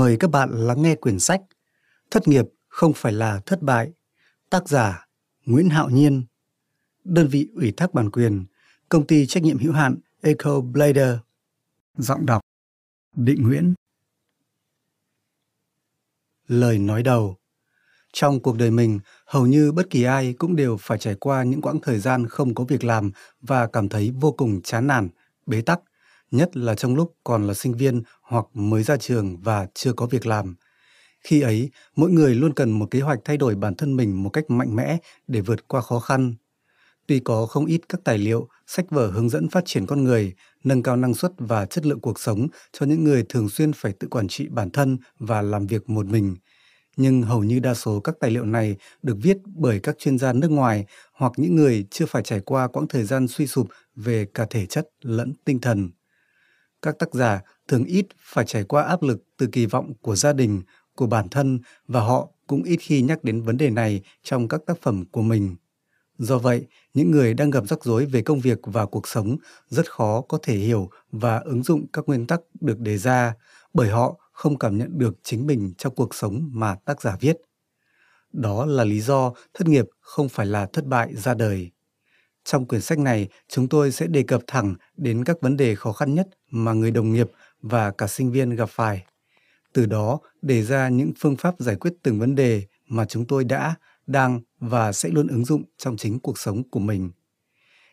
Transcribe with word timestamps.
Mời 0.00 0.16
các 0.20 0.30
bạn 0.30 0.50
lắng 0.52 0.82
nghe 0.82 0.94
quyển 0.94 1.18
sách 1.18 1.42
Thất 2.10 2.28
nghiệp 2.28 2.44
không 2.68 2.92
phải 2.96 3.12
là 3.12 3.40
thất 3.46 3.62
bại. 3.62 3.92
Tác 4.50 4.68
giả 4.68 5.06
Nguyễn 5.46 5.68
Hạo 5.68 5.90
Nhiên. 5.90 6.24
Đơn 7.04 7.28
vị 7.28 7.48
ủy 7.54 7.72
thác 7.72 7.94
bản 7.94 8.10
quyền 8.10 8.44
Công 8.88 9.06
ty 9.06 9.26
trách 9.26 9.42
nhiệm 9.42 9.58
hữu 9.58 9.72
hạn 9.72 9.96
Eco 10.20 10.60
Blader. 10.60 11.16
Giọng 11.96 12.26
đọc 12.26 12.42
Định 13.16 13.42
Nguyễn. 13.42 13.74
Lời 16.48 16.78
nói 16.78 17.02
đầu 17.02 17.36
Trong 18.12 18.40
cuộc 18.40 18.56
đời 18.56 18.70
mình, 18.70 19.00
hầu 19.26 19.46
như 19.46 19.72
bất 19.72 19.90
kỳ 19.90 20.02
ai 20.02 20.32
cũng 20.32 20.56
đều 20.56 20.76
phải 20.76 20.98
trải 20.98 21.14
qua 21.14 21.42
những 21.42 21.62
quãng 21.62 21.78
thời 21.82 21.98
gian 21.98 22.26
không 22.28 22.54
có 22.54 22.64
việc 22.64 22.84
làm 22.84 23.10
và 23.40 23.66
cảm 23.66 23.88
thấy 23.88 24.12
vô 24.20 24.32
cùng 24.32 24.62
chán 24.62 24.86
nản, 24.86 25.08
bế 25.46 25.62
tắc 25.62 25.80
nhất 26.30 26.56
là 26.56 26.74
trong 26.74 26.94
lúc 26.94 27.14
còn 27.24 27.46
là 27.46 27.54
sinh 27.54 27.74
viên 27.74 28.02
hoặc 28.22 28.46
mới 28.54 28.82
ra 28.82 28.96
trường 28.96 29.36
và 29.40 29.66
chưa 29.74 29.92
có 29.92 30.06
việc 30.06 30.26
làm. 30.26 30.56
Khi 31.20 31.40
ấy, 31.40 31.70
mỗi 31.96 32.10
người 32.10 32.34
luôn 32.34 32.54
cần 32.54 32.70
một 32.70 32.90
kế 32.90 33.00
hoạch 33.00 33.18
thay 33.24 33.36
đổi 33.36 33.54
bản 33.54 33.74
thân 33.74 33.96
mình 33.96 34.22
một 34.22 34.30
cách 34.30 34.50
mạnh 34.50 34.76
mẽ 34.76 34.98
để 35.26 35.40
vượt 35.40 35.68
qua 35.68 35.80
khó 35.80 35.98
khăn. 35.98 36.34
Tuy 37.06 37.20
có 37.20 37.46
không 37.46 37.66
ít 37.66 37.80
các 37.88 38.00
tài 38.04 38.18
liệu, 38.18 38.48
sách 38.66 38.90
vở 38.90 39.10
hướng 39.10 39.28
dẫn 39.28 39.48
phát 39.48 39.64
triển 39.66 39.86
con 39.86 40.04
người, 40.04 40.32
nâng 40.64 40.82
cao 40.82 40.96
năng 40.96 41.14
suất 41.14 41.32
và 41.38 41.66
chất 41.66 41.86
lượng 41.86 42.00
cuộc 42.00 42.20
sống 42.20 42.46
cho 42.72 42.86
những 42.86 43.04
người 43.04 43.24
thường 43.28 43.48
xuyên 43.48 43.72
phải 43.72 43.92
tự 43.92 44.08
quản 44.08 44.28
trị 44.28 44.48
bản 44.50 44.70
thân 44.70 44.98
và 45.18 45.42
làm 45.42 45.66
việc 45.66 45.90
một 45.90 46.06
mình, 46.06 46.36
nhưng 46.96 47.22
hầu 47.22 47.44
như 47.44 47.58
đa 47.60 47.74
số 47.74 48.00
các 48.00 48.14
tài 48.20 48.30
liệu 48.30 48.44
này 48.44 48.76
được 49.02 49.16
viết 49.22 49.36
bởi 49.44 49.80
các 49.80 49.98
chuyên 49.98 50.18
gia 50.18 50.32
nước 50.32 50.50
ngoài 50.50 50.86
hoặc 51.12 51.32
những 51.36 51.56
người 51.56 51.86
chưa 51.90 52.06
phải 52.06 52.22
trải 52.22 52.40
qua 52.40 52.68
quãng 52.68 52.88
thời 52.88 53.04
gian 53.04 53.28
suy 53.28 53.46
sụp 53.46 53.68
về 53.96 54.26
cả 54.34 54.46
thể 54.50 54.66
chất 54.66 54.88
lẫn 55.02 55.34
tinh 55.44 55.60
thần 55.60 55.90
các 56.82 56.98
tác 56.98 57.14
giả 57.14 57.40
thường 57.68 57.84
ít 57.84 58.06
phải 58.20 58.44
trải 58.44 58.64
qua 58.64 58.82
áp 58.82 59.02
lực 59.02 59.24
từ 59.36 59.46
kỳ 59.46 59.66
vọng 59.66 59.92
của 60.02 60.16
gia 60.16 60.32
đình, 60.32 60.62
của 60.94 61.06
bản 61.06 61.28
thân 61.28 61.58
và 61.88 62.00
họ 62.00 62.28
cũng 62.46 62.62
ít 62.62 62.76
khi 62.76 63.02
nhắc 63.02 63.24
đến 63.24 63.42
vấn 63.42 63.56
đề 63.56 63.70
này 63.70 64.00
trong 64.22 64.48
các 64.48 64.60
tác 64.66 64.82
phẩm 64.82 65.04
của 65.12 65.22
mình. 65.22 65.56
Do 66.18 66.38
vậy, 66.38 66.66
những 66.94 67.10
người 67.10 67.34
đang 67.34 67.50
gặp 67.50 67.64
rắc 67.68 67.84
rối 67.84 68.06
về 68.06 68.22
công 68.22 68.40
việc 68.40 68.58
và 68.62 68.86
cuộc 68.86 69.08
sống 69.08 69.36
rất 69.68 69.92
khó 69.92 70.20
có 70.20 70.38
thể 70.42 70.56
hiểu 70.56 70.90
và 71.12 71.38
ứng 71.38 71.62
dụng 71.62 71.86
các 71.92 72.04
nguyên 72.06 72.26
tắc 72.26 72.40
được 72.60 72.78
đề 72.78 72.98
ra 72.98 73.34
bởi 73.74 73.88
họ 73.88 74.16
không 74.32 74.58
cảm 74.58 74.78
nhận 74.78 74.98
được 74.98 75.14
chính 75.22 75.46
mình 75.46 75.72
trong 75.78 75.94
cuộc 75.94 76.14
sống 76.14 76.50
mà 76.52 76.74
tác 76.84 77.02
giả 77.02 77.16
viết. 77.20 77.36
Đó 78.32 78.66
là 78.66 78.84
lý 78.84 79.00
do 79.00 79.32
thất 79.54 79.68
nghiệp 79.68 79.86
không 80.00 80.28
phải 80.28 80.46
là 80.46 80.66
thất 80.72 80.86
bại 80.86 81.14
ra 81.14 81.34
đời. 81.34 81.70
Trong 82.44 82.66
quyển 82.66 82.80
sách 82.80 82.98
này, 82.98 83.28
chúng 83.48 83.68
tôi 83.68 83.92
sẽ 83.92 84.06
đề 84.06 84.22
cập 84.22 84.40
thẳng 84.46 84.74
đến 84.96 85.24
các 85.24 85.36
vấn 85.40 85.56
đề 85.56 85.74
khó 85.74 85.92
khăn 85.92 86.14
nhất 86.14 86.28
mà 86.50 86.72
người 86.72 86.90
đồng 86.90 87.12
nghiệp 87.12 87.30
và 87.62 87.90
cả 87.90 88.06
sinh 88.06 88.32
viên 88.32 88.50
gặp 88.50 88.68
phải. 88.70 89.04
Từ 89.72 89.86
đó, 89.86 90.18
đề 90.42 90.62
ra 90.62 90.88
những 90.88 91.12
phương 91.18 91.36
pháp 91.36 91.54
giải 91.58 91.76
quyết 91.76 91.92
từng 92.02 92.18
vấn 92.18 92.34
đề 92.34 92.62
mà 92.88 93.04
chúng 93.04 93.26
tôi 93.26 93.44
đã, 93.44 93.74
đang 94.06 94.40
và 94.60 94.92
sẽ 94.92 95.08
luôn 95.08 95.26
ứng 95.26 95.44
dụng 95.44 95.62
trong 95.78 95.96
chính 95.96 96.18
cuộc 96.18 96.38
sống 96.38 96.62
của 96.70 96.80
mình. 96.80 97.10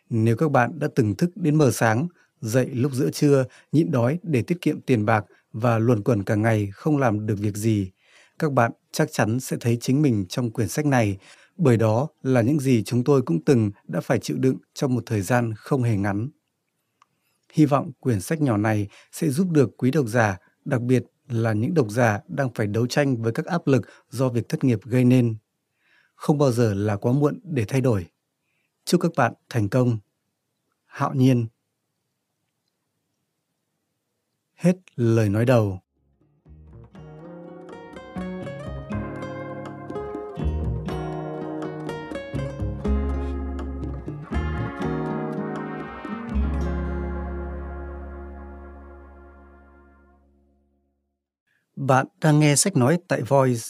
Nếu 0.09 0.37
các 0.37 0.51
bạn 0.51 0.79
đã 0.79 0.87
từng 0.95 1.15
thức 1.15 1.29
đến 1.35 1.55
mờ 1.55 1.71
sáng, 1.71 2.07
dậy 2.41 2.69
lúc 2.73 2.93
giữa 2.93 3.11
trưa, 3.11 3.45
nhịn 3.71 3.91
đói 3.91 4.19
để 4.23 4.41
tiết 4.41 4.61
kiệm 4.61 4.81
tiền 4.81 5.05
bạc 5.05 5.25
và 5.53 5.79
luồn 5.79 6.03
quẩn 6.03 6.23
cả 6.23 6.35
ngày 6.35 6.69
không 6.73 6.97
làm 6.97 7.25
được 7.25 7.35
việc 7.39 7.57
gì, 7.57 7.91
các 8.39 8.51
bạn 8.51 8.71
chắc 8.91 9.11
chắn 9.11 9.39
sẽ 9.39 9.57
thấy 9.59 9.77
chính 9.81 10.01
mình 10.01 10.25
trong 10.29 10.51
quyển 10.51 10.67
sách 10.67 10.85
này 10.85 11.17
bởi 11.57 11.77
đó 11.77 12.07
là 12.23 12.41
những 12.41 12.59
gì 12.59 12.83
chúng 12.83 13.03
tôi 13.03 13.21
cũng 13.21 13.43
từng 13.45 13.71
đã 13.87 14.01
phải 14.01 14.19
chịu 14.19 14.37
đựng 14.37 14.57
trong 14.73 14.95
một 14.95 15.03
thời 15.05 15.21
gian 15.21 15.53
không 15.57 15.83
hề 15.83 15.97
ngắn. 15.97 16.29
Hy 17.53 17.65
vọng 17.65 17.91
quyển 17.99 18.21
sách 18.21 18.41
nhỏ 18.41 18.57
này 18.57 18.87
sẽ 19.11 19.29
giúp 19.29 19.47
được 19.51 19.77
quý 19.77 19.91
độc 19.91 20.07
giả, 20.07 20.37
đặc 20.65 20.81
biệt 20.81 21.03
là 21.27 21.53
những 21.53 21.73
độc 21.73 21.89
giả 21.89 22.19
đang 22.27 22.53
phải 22.55 22.67
đấu 22.67 22.87
tranh 22.87 23.21
với 23.21 23.33
các 23.33 23.45
áp 23.45 23.67
lực 23.67 23.85
do 24.09 24.29
việc 24.29 24.49
thất 24.49 24.63
nghiệp 24.63 24.79
gây 24.83 25.05
nên. 25.05 25.35
Không 26.15 26.37
bao 26.37 26.51
giờ 26.51 26.73
là 26.73 26.97
quá 26.97 27.11
muộn 27.11 27.39
để 27.43 27.65
thay 27.67 27.81
đổi. 27.81 28.05
Chúc 28.85 29.01
các 29.01 29.11
bạn 29.17 29.33
thành 29.49 29.69
công. 29.69 29.97
Hạo 30.85 31.13
nhiên 31.13 31.47
Hết 34.55 34.77
lời 34.95 35.29
nói 35.29 35.45
đầu. 35.45 35.81
Bạn 51.87 52.05
đang 52.21 52.39
nghe 52.39 52.55
sách 52.55 52.77
nói 52.77 52.97
tại 53.07 53.21
Voice. 53.21 53.61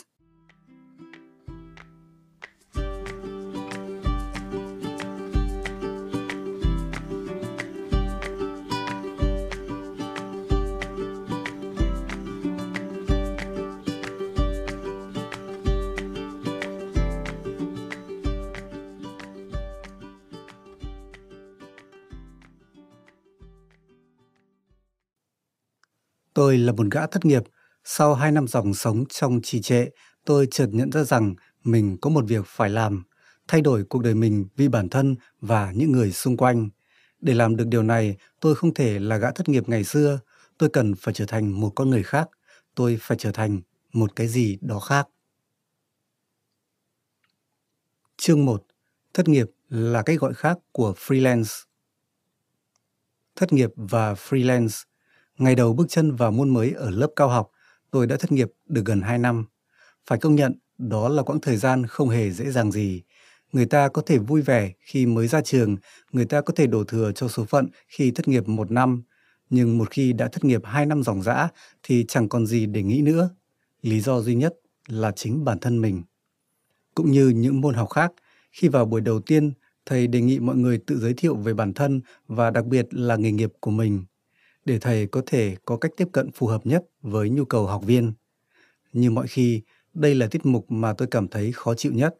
Tôi 26.34 26.58
là 26.58 26.72
một 26.72 26.86
gã 26.92 27.08
thất 27.08 27.26
nghiệp 27.26 27.44
sau 27.90 28.16
hai 28.16 28.32
năm 28.32 28.48
dòng 28.48 28.74
sống 28.74 29.04
trong 29.10 29.40
trì 29.44 29.62
trệ, 29.62 29.86
tôi 30.26 30.48
chợt 30.52 30.68
nhận 30.72 30.92
ra 30.92 31.04
rằng 31.04 31.36
mình 31.64 31.98
có 32.02 32.10
một 32.10 32.26
việc 32.28 32.46
phải 32.46 32.70
làm, 32.70 33.04
thay 33.48 33.62
đổi 33.62 33.84
cuộc 33.84 34.04
đời 34.04 34.16
mình 34.16 34.46
vì 34.56 34.68
bản 34.68 34.90
thân 34.90 35.16
và 35.42 35.72
những 35.72 35.92
người 35.92 36.12
xung 36.12 36.38
quanh. 36.38 36.70
Để 37.20 37.34
làm 37.34 37.56
được 37.56 37.68
điều 37.68 37.84
này, 37.84 38.18
tôi 38.40 38.56
không 38.56 38.74
thể 38.74 39.00
là 39.00 39.18
gã 39.18 39.32
thất 39.32 39.50
nghiệp 39.50 39.70
ngày 39.70 39.84
xưa, 39.84 40.20
tôi 40.58 40.70
cần 40.70 40.96
phải 40.96 41.14
trở 41.14 41.26
thành 41.26 41.62
một 41.62 41.72
con 41.76 41.90
người 41.90 42.04
khác, 42.04 42.30
tôi 42.76 42.98
phải 43.02 43.18
trở 43.18 43.32
thành 43.32 43.62
một 43.94 44.16
cái 44.16 44.28
gì 44.28 44.58
đó 44.62 44.80
khác. 44.80 45.08
Chương 48.18 48.46
1. 48.46 48.64
Thất 49.14 49.28
nghiệp 49.28 49.48
là 49.70 50.02
cách 50.02 50.20
gọi 50.20 50.34
khác 50.34 50.58
của 50.72 50.94
freelance. 50.98 51.64
Thất 53.36 53.54
nghiệp 53.54 53.70
và 53.76 54.14
freelance. 54.14 54.84
Ngày 55.38 55.56
đầu 55.56 55.74
bước 55.74 55.86
chân 55.90 56.16
vào 56.16 56.32
môn 56.32 56.50
mới 56.50 56.72
ở 56.72 56.90
lớp 56.90 57.10
cao 57.16 57.30
học, 57.30 57.52
tôi 57.92 58.08
đã 58.08 58.16
thất 58.20 58.32
nghiệp 58.32 58.52
được 58.66 58.86
gần 58.86 59.02
2 59.02 59.18
năm. 59.18 59.46
Phải 60.06 60.20
công 60.20 60.36
nhận, 60.36 60.54
đó 60.78 61.10
là 61.10 61.24
quãng 61.24 61.42
thời 61.42 61.58
gian 61.58 61.86
không 61.88 62.10
hề 62.10 62.32
dễ 62.32 62.52
dàng 62.52 62.72
gì. 62.72 63.04
Người 63.52 63.66
ta 63.66 63.88
có 63.88 64.02
thể 64.02 64.18
vui 64.18 64.42
vẻ 64.42 64.72
khi 64.80 65.06
mới 65.06 65.28
ra 65.28 65.42
trường, 65.42 65.76
người 66.12 66.26
ta 66.26 66.42
có 66.42 66.54
thể 66.56 66.68
đổ 66.68 66.84
thừa 66.84 67.12
cho 67.12 67.28
số 67.28 67.46
phận 67.46 67.68
khi 67.88 68.12
thất 68.12 68.28
nghiệp 68.28 68.48
một 68.48 68.72
năm. 68.72 69.04
Nhưng 69.50 69.78
một 69.78 69.90
khi 69.90 70.14
đã 70.14 70.28
thất 70.28 70.44
nghiệp 70.44 70.62
2 70.64 70.86
năm 70.86 71.04
dòng 71.04 71.24
dã 71.24 71.50
thì 71.84 72.06
chẳng 72.08 72.30
còn 72.30 72.46
gì 72.46 72.66
để 72.66 72.84
nghĩ 72.84 73.02
nữa. 73.02 73.30
Lý 73.82 74.00
do 74.00 74.22
duy 74.22 74.36
nhất 74.36 74.54
là 74.88 75.12
chính 75.12 75.46
bản 75.46 75.60
thân 75.60 75.82
mình. 75.82 76.04
Cũng 76.96 77.12
như 77.12 77.30
những 77.30 77.62
môn 77.62 77.74
học 77.74 77.90
khác, 77.90 78.12
khi 78.52 78.68
vào 78.68 78.86
buổi 78.86 79.02
đầu 79.02 79.20
tiên, 79.20 79.54
thầy 79.86 80.08
đề 80.08 80.22
nghị 80.22 80.40
mọi 80.40 80.56
người 80.56 80.78
tự 80.78 81.00
giới 81.00 81.14
thiệu 81.14 81.36
về 81.36 81.54
bản 81.54 81.74
thân 81.74 82.02
và 82.28 82.50
đặc 82.50 82.66
biệt 82.66 82.88
là 82.92 83.16
nghề 83.16 83.32
nghiệp 83.32 83.52
của 83.60 83.72
mình 83.72 84.06
để 84.68 84.80
thầy 84.80 85.08
có 85.08 85.22
thể 85.26 85.56
có 85.66 85.78
cách 85.78 85.92
tiếp 85.98 86.08
cận 86.12 86.32
phù 86.32 86.48
hợp 86.48 86.66
nhất 86.66 86.86
với 87.02 87.30
nhu 87.30 87.46
cầu 87.46 87.68
học 87.68 87.84
viên. 87.86 88.14
Như 88.94 89.12
mọi 89.12 89.28
khi, 89.28 89.62
đây 89.94 90.16
là 90.16 90.28
tiết 90.28 90.46
mục 90.46 90.72
mà 90.72 90.94
tôi 90.94 91.08
cảm 91.08 91.28
thấy 91.28 91.52
khó 91.52 91.74
chịu 91.74 91.94
nhất, 91.94 92.16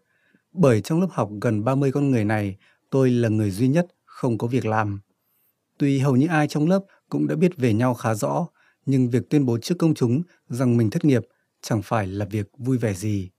bởi 0.54 0.82
trong 0.82 1.02
lớp 1.02 1.08
học 1.12 1.30
gần 1.42 1.64
30 1.64 1.92
con 1.92 2.12
người 2.12 2.26
này, 2.26 2.58
tôi 2.90 3.12
là 3.12 3.30
người 3.30 3.52
duy 3.52 3.68
nhất 3.68 3.88
không 4.06 4.38
có 4.38 4.48
việc 4.48 4.66
làm. 4.66 5.00
Tuy 5.78 6.00
hầu 6.00 6.16
như 6.16 6.28
ai 6.28 6.48
trong 6.48 6.68
lớp 6.68 6.86
cũng 7.10 7.28
đã 7.28 7.36
biết 7.36 7.58
về 7.58 7.74
nhau 7.74 7.94
khá 7.94 8.14
rõ, 8.14 8.48
nhưng 8.86 9.10
việc 9.10 9.30
tuyên 9.30 9.46
bố 9.46 9.58
trước 9.58 9.76
công 9.80 9.94
chúng 9.94 10.22
rằng 10.50 10.78
mình 10.78 10.90
thất 10.90 11.06
nghiệp 11.06 11.24
chẳng 11.62 11.82
phải 11.82 12.08
là 12.08 12.26
việc 12.26 12.48
vui 12.58 12.78
vẻ 12.78 12.94
gì. 12.94 13.30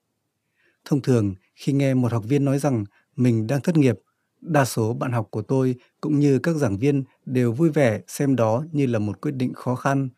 Thông 0.85 1.03
thường, 1.03 1.35
khi 1.55 1.73
nghe 1.73 1.95
một 1.95 2.13
học 2.13 2.25
viên 2.29 2.45
nói 2.45 2.59
rằng 2.59 2.85
mình 3.17 3.47
đang 3.47 3.61
thất 3.61 3.77
nghiệp, 3.77 3.99
đa 4.41 4.65
số 4.65 4.95
bạn 4.95 5.13
học 5.13 5.29
của 5.31 5.43
tôi 5.43 5.75
cũng 6.01 6.19
như 6.19 6.39
các 6.39 6.57
giảng 6.57 6.79
viên 6.79 7.05
đều 7.27 7.53
vui 7.53 7.71
vẻ 7.71 8.01
xem 8.07 8.37
đó 8.37 8.65
như 8.73 8.87
là 8.87 8.99
một 8.99 9.21
quyết 9.21 9.33
định 9.33 9.55
khó 9.55 9.75
khăn 9.75 10.09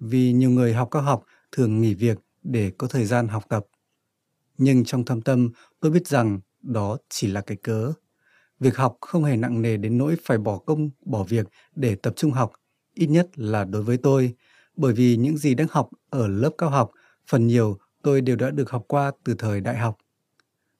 vì 0.00 0.32
nhiều 0.32 0.50
người 0.50 0.74
học 0.74 0.88
cao 0.90 1.02
học 1.02 1.24
thường 1.52 1.80
nghỉ 1.80 1.94
việc 1.94 2.18
để 2.42 2.72
có 2.78 2.86
thời 2.86 3.04
gian 3.04 3.28
học 3.28 3.44
tập. 3.48 3.66
Nhưng 4.58 4.84
trong 4.84 5.04
thâm 5.04 5.20
tâm, 5.20 5.50
tôi 5.80 5.90
biết 5.90 6.06
rằng 6.06 6.40
đó 6.62 6.98
chỉ 7.08 7.26
là 7.26 7.40
cái 7.40 7.56
cớ. 7.56 7.92
Việc 8.60 8.76
học 8.76 8.96
không 9.00 9.24
hề 9.24 9.36
nặng 9.36 9.62
nề 9.62 9.76
đến 9.76 9.98
nỗi 9.98 10.16
phải 10.24 10.38
bỏ 10.38 10.58
công, 10.58 10.90
bỏ 11.04 11.24
việc 11.24 11.46
để 11.76 11.94
tập 11.94 12.12
trung 12.16 12.30
học, 12.30 12.52
ít 12.94 13.06
nhất 13.06 13.28
là 13.34 13.64
đối 13.64 13.82
với 13.82 13.96
tôi, 13.96 14.34
bởi 14.76 14.92
vì 14.92 15.16
những 15.16 15.36
gì 15.36 15.54
đang 15.54 15.66
học 15.70 15.90
ở 16.10 16.28
lớp 16.28 16.50
cao 16.58 16.70
học, 16.70 16.90
phần 17.26 17.46
nhiều 17.46 17.78
tôi 18.02 18.20
đều 18.20 18.36
đã 18.36 18.50
được 18.50 18.70
học 18.70 18.84
qua 18.88 19.12
từ 19.24 19.34
thời 19.34 19.60
đại 19.60 19.76
học. 19.76 19.98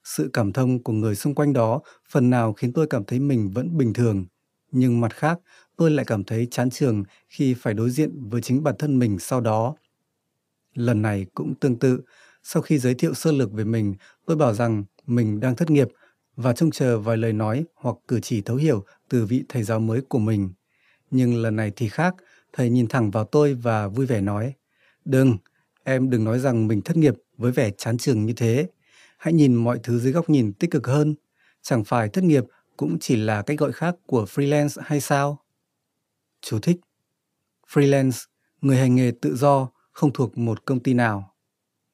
Sự 0.04 0.30
cảm 0.32 0.52
thông 0.52 0.82
của 0.82 0.92
người 0.92 1.14
xung 1.14 1.34
quanh 1.34 1.52
đó 1.52 1.80
phần 2.10 2.30
nào 2.30 2.52
khiến 2.52 2.72
tôi 2.72 2.86
cảm 2.90 3.04
thấy 3.04 3.18
mình 3.20 3.50
vẫn 3.50 3.76
bình 3.76 3.92
thường, 3.92 4.26
nhưng 4.72 5.00
mặt 5.00 5.14
khác, 5.14 5.38
tôi 5.76 5.90
lại 5.90 6.04
cảm 6.08 6.24
thấy 6.24 6.48
chán 6.50 6.70
trường 6.70 7.04
khi 7.28 7.54
phải 7.54 7.74
đối 7.74 7.90
diện 7.90 8.28
với 8.30 8.42
chính 8.42 8.62
bản 8.62 8.74
thân 8.78 8.98
mình 8.98 9.18
sau 9.18 9.40
đó. 9.40 9.74
Lần 10.74 11.02
này 11.02 11.26
cũng 11.34 11.54
tương 11.60 11.78
tự, 11.78 12.00
sau 12.42 12.62
khi 12.62 12.78
giới 12.78 12.94
thiệu 12.94 13.14
sơ 13.14 13.32
lược 13.32 13.52
về 13.52 13.64
mình, 13.64 13.94
tôi 14.26 14.36
bảo 14.36 14.54
rằng 14.54 14.84
mình 15.06 15.40
đang 15.40 15.56
thất 15.56 15.70
nghiệp 15.70 15.88
và 16.36 16.52
trông 16.52 16.70
chờ 16.70 16.98
vài 16.98 17.16
lời 17.16 17.32
nói 17.32 17.64
hoặc 17.74 17.96
cử 18.08 18.20
chỉ 18.20 18.40
thấu 18.42 18.56
hiểu 18.56 18.84
từ 19.08 19.26
vị 19.26 19.44
thầy 19.48 19.62
giáo 19.62 19.80
mới 19.80 20.00
của 20.08 20.18
mình. 20.18 20.50
Nhưng 21.10 21.42
lần 21.42 21.56
này 21.56 21.72
thì 21.76 21.88
khác, 21.88 22.14
thầy 22.52 22.70
nhìn 22.70 22.86
thẳng 22.88 23.10
vào 23.10 23.24
tôi 23.24 23.54
và 23.54 23.88
vui 23.88 24.06
vẻ 24.06 24.20
nói, 24.20 24.54
Đừng, 25.04 25.36
em 25.84 26.10
đừng 26.10 26.24
nói 26.24 26.38
rằng 26.38 26.68
mình 26.68 26.82
thất 26.82 26.96
nghiệp 26.96 27.14
với 27.36 27.52
vẻ 27.52 27.70
chán 27.78 27.98
trường 27.98 28.26
như 28.26 28.32
thế. 28.36 28.68
Hãy 29.20 29.32
nhìn 29.32 29.54
mọi 29.54 29.80
thứ 29.82 29.98
dưới 29.98 30.12
góc 30.12 30.30
nhìn 30.30 30.52
tích 30.52 30.70
cực 30.70 30.86
hơn. 30.86 31.14
Chẳng 31.62 31.84
phải 31.84 32.08
thất 32.08 32.24
nghiệp 32.24 32.44
cũng 32.76 32.96
chỉ 33.00 33.16
là 33.16 33.42
cách 33.42 33.58
gọi 33.58 33.72
khác 33.72 33.94
của 34.06 34.24
freelance 34.24 34.82
hay 34.84 35.00
sao? 35.00 35.38
Chú 36.40 36.58
thích 36.58 36.76
Freelance, 37.68 38.26
người 38.60 38.76
hành 38.76 38.94
nghề 38.94 39.12
tự 39.20 39.36
do, 39.36 39.68
không 39.92 40.12
thuộc 40.12 40.38
một 40.38 40.64
công 40.64 40.80
ty 40.80 40.94
nào. 40.94 41.34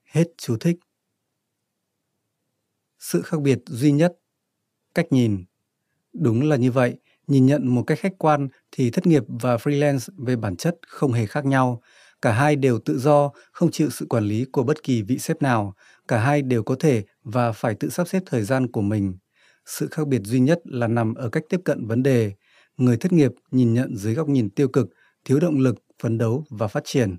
Hết 0.04 0.24
chú 0.36 0.56
thích. 0.56 0.76
Sự 2.98 3.22
khác 3.22 3.40
biệt 3.40 3.58
duy 3.66 3.92
nhất 3.92 4.12
cách 4.94 5.06
nhìn. 5.10 5.44
Đúng 6.12 6.48
là 6.48 6.56
như 6.56 6.72
vậy, 6.72 6.96
nhìn 7.26 7.46
nhận 7.46 7.68
một 7.68 7.82
cách 7.82 7.98
khách 7.98 8.18
quan 8.18 8.48
thì 8.72 8.90
thất 8.90 9.06
nghiệp 9.06 9.22
và 9.28 9.56
freelance 9.56 10.08
về 10.16 10.36
bản 10.36 10.56
chất 10.56 10.76
không 10.86 11.12
hề 11.12 11.26
khác 11.26 11.44
nhau. 11.44 11.82
Cả 12.22 12.32
hai 12.32 12.56
đều 12.56 12.78
tự 12.78 12.98
do, 12.98 13.30
không 13.52 13.70
chịu 13.70 13.90
sự 13.90 14.06
quản 14.08 14.24
lý 14.24 14.44
của 14.52 14.62
bất 14.62 14.82
kỳ 14.82 15.02
vị 15.02 15.18
sếp 15.18 15.42
nào. 15.42 15.74
Cả 16.08 16.18
hai 16.18 16.42
đều 16.42 16.62
có 16.62 16.76
thể 16.80 17.04
và 17.24 17.52
phải 17.52 17.74
tự 17.74 17.88
sắp 17.88 18.08
xếp 18.08 18.22
thời 18.26 18.42
gian 18.42 18.70
của 18.70 18.82
mình. 18.82 19.18
Sự 19.66 19.88
khác 19.90 20.08
biệt 20.08 20.20
duy 20.24 20.40
nhất 20.40 20.60
là 20.64 20.86
nằm 20.86 21.14
ở 21.14 21.28
cách 21.28 21.42
tiếp 21.48 21.60
cận 21.64 21.86
vấn 21.86 22.02
đề. 22.02 22.32
Người 22.76 22.96
thất 22.96 23.12
nghiệp 23.12 23.32
nhìn 23.50 23.74
nhận 23.74 23.96
dưới 23.96 24.14
góc 24.14 24.28
nhìn 24.28 24.50
tiêu 24.50 24.68
cực, 24.68 24.88
thiếu 25.24 25.40
động 25.40 25.58
lực, 25.58 25.74
phấn 26.02 26.18
đấu 26.18 26.44
và 26.50 26.68
phát 26.68 26.84
triển. 26.84 27.16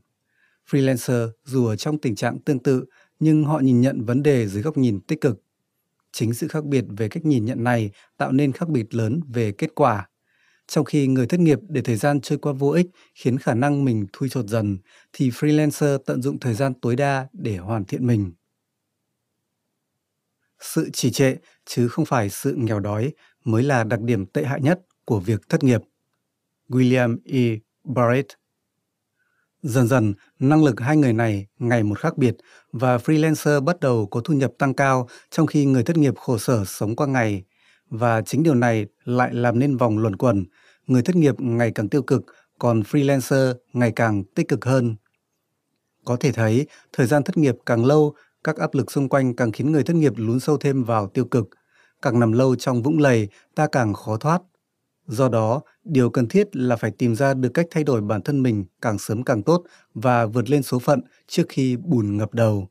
Freelancer 0.69 1.30
dù 1.45 1.66
ở 1.66 1.75
trong 1.75 1.98
tình 1.98 2.16
trạng 2.16 2.39
tương 2.39 2.60
tự 2.60 2.86
nhưng 3.19 3.44
họ 3.44 3.60
nhìn 3.60 3.81
nhận 3.81 4.06
vấn 4.06 4.24
đề 4.24 4.48
dưới 4.48 4.63
góc 4.63 4.78
nhìn 4.78 5.00
tích 5.00 5.22
cực. 5.22 5.42
Chính 6.12 6.33
sự 6.33 6.48
khác 6.48 6.66
biệt 6.66 6.86
về 6.98 7.10
cách 7.10 7.25
nhìn 7.25 7.45
nhận 7.45 7.63
này 7.63 7.92
tạo 8.18 8.31
nên 8.31 8.51
khác 8.51 8.69
biệt 8.69 8.95
lớn 8.95 9.19
về 9.33 9.51
kết 9.51 9.75
quả. 9.75 10.10
Trong 10.68 10.86
khi 10.86 11.07
người 11.07 11.28
thất 11.28 11.40
nghiệp 11.40 11.60
để 11.69 11.81
thời 11.81 11.95
gian 11.95 12.22
trôi 12.22 12.38
qua 12.38 12.54
vô 12.54 12.69
ích 12.69 12.88
khiến 13.16 13.38
khả 13.38 13.54
năng 13.54 13.86
mình 13.86 14.06
thui 14.13 14.30
chột 14.30 14.45
dần, 14.45 14.78
thì 15.13 15.30
freelancer 15.30 15.98
tận 15.98 16.22
dụng 16.22 16.40
thời 16.40 16.54
gian 16.54 16.74
tối 16.81 16.95
đa 16.95 17.28
để 17.33 17.57
hoàn 17.57 17.86
thiện 17.86 18.07
mình. 18.07 18.31
Sự 20.59 20.89
trì 20.94 21.12
trệ 21.12 21.36
chứ 21.65 21.88
không 21.88 22.06
phải 22.06 22.30
sự 22.30 22.54
nghèo 22.57 22.80
đói 22.80 23.13
mới 23.44 23.63
là 23.63 23.83
đặc 23.83 24.01
điểm 24.01 24.25
tệ 24.25 24.44
hại 24.44 24.62
nhất 24.62 24.80
của 25.06 25.19
việc 25.19 25.50
thất 25.50 25.63
nghiệp. 25.63 25.81
William 26.69 27.18
E. 27.25 27.59
Barrett 27.83 28.27
Dần 29.62 29.88
dần, 29.88 30.13
năng 30.39 30.63
lực 30.63 30.80
hai 30.80 30.98
người 30.98 31.13
này 31.13 31.48
ngày 31.59 31.83
một 31.83 32.00
khác 32.00 32.18
biệt 32.18 32.36
và 32.71 32.98
freelancer 32.98 33.62
bắt 33.62 33.80
đầu 33.80 34.07
có 34.12 34.21
thu 34.24 34.33
nhập 34.33 34.51
tăng 34.57 34.74
cao 34.74 35.07
trong 35.30 35.48
khi 35.48 35.65
người 35.65 35.83
thất 35.83 35.98
nghiệp 35.98 36.13
khổ 36.18 36.38
sở 36.38 36.65
sống 36.65 36.95
qua 36.95 37.07
ngày. 37.07 37.44
Và 37.89 38.21
chính 38.21 38.44
điều 38.44 38.56
này 38.56 38.86
lại 39.04 39.33
làm 39.33 39.59
nên 39.59 39.77
vòng 39.77 39.98
luẩn 39.98 40.15
quẩn. 40.15 40.45
Người 40.88 41.01
thất 41.01 41.15
nghiệp 41.15 41.39
ngày 41.39 41.71
càng 41.71 41.89
tiêu 41.89 42.01
cực, 42.01 42.25
còn 42.59 42.81
freelancer 42.81 43.54
ngày 43.74 43.92
càng 43.92 44.24
tích 44.24 44.48
cực 44.48 44.65
hơn. 44.65 44.95
Có 46.06 46.18
thể 46.19 46.31
thấy, 46.31 46.68
thời 46.94 47.07
gian 47.07 47.24
thất 47.24 47.38
nghiệp 47.38 47.56
càng 47.65 47.86
lâu, 47.86 48.15
các 48.48 48.58
áp 48.58 48.74
lực 48.74 48.92
xung 48.92 49.10
quanh 49.10 49.36
càng 49.36 49.52
khiến 49.52 49.72
người 49.72 49.84
thất 49.84 49.96
nghiệp 49.96 50.14
lún 50.16 50.40
sâu 50.40 50.58
thêm 50.58 50.84
vào 50.84 51.08
tiêu 51.08 51.26
cực. 51.26 51.50
Càng 52.02 52.20
nằm 52.20 52.32
lâu 52.32 52.56
trong 52.56 52.84
vũng 52.84 53.00
lầy, 53.00 53.28
ta 53.56 53.68
càng 53.72 53.94
khó 53.94 54.18
thoát. 54.18 54.42
Do 55.08 55.30
đó, 55.30 55.62
điều 55.84 56.10
cần 56.10 56.28
thiết 56.28 56.56
là 56.56 56.76
phải 56.76 56.92
tìm 56.92 57.16
ra 57.16 57.34
được 57.34 57.50
cách 57.54 57.66
thay 57.72 57.84
đổi 57.84 58.02
bản 58.02 58.22
thân 58.22 58.44
mình 58.44 58.66
càng 58.82 59.00
sớm 59.00 59.24
càng 59.24 59.44
tốt 59.44 59.64
và 59.94 60.26
vượt 60.26 60.50
lên 60.50 60.64
số 60.64 60.80
phận 60.80 61.02
trước 61.28 61.44
khi 61.50 61.78
bùn 61.78 62.18
ngập 62.18 62.34
đầu. 62.34 62.68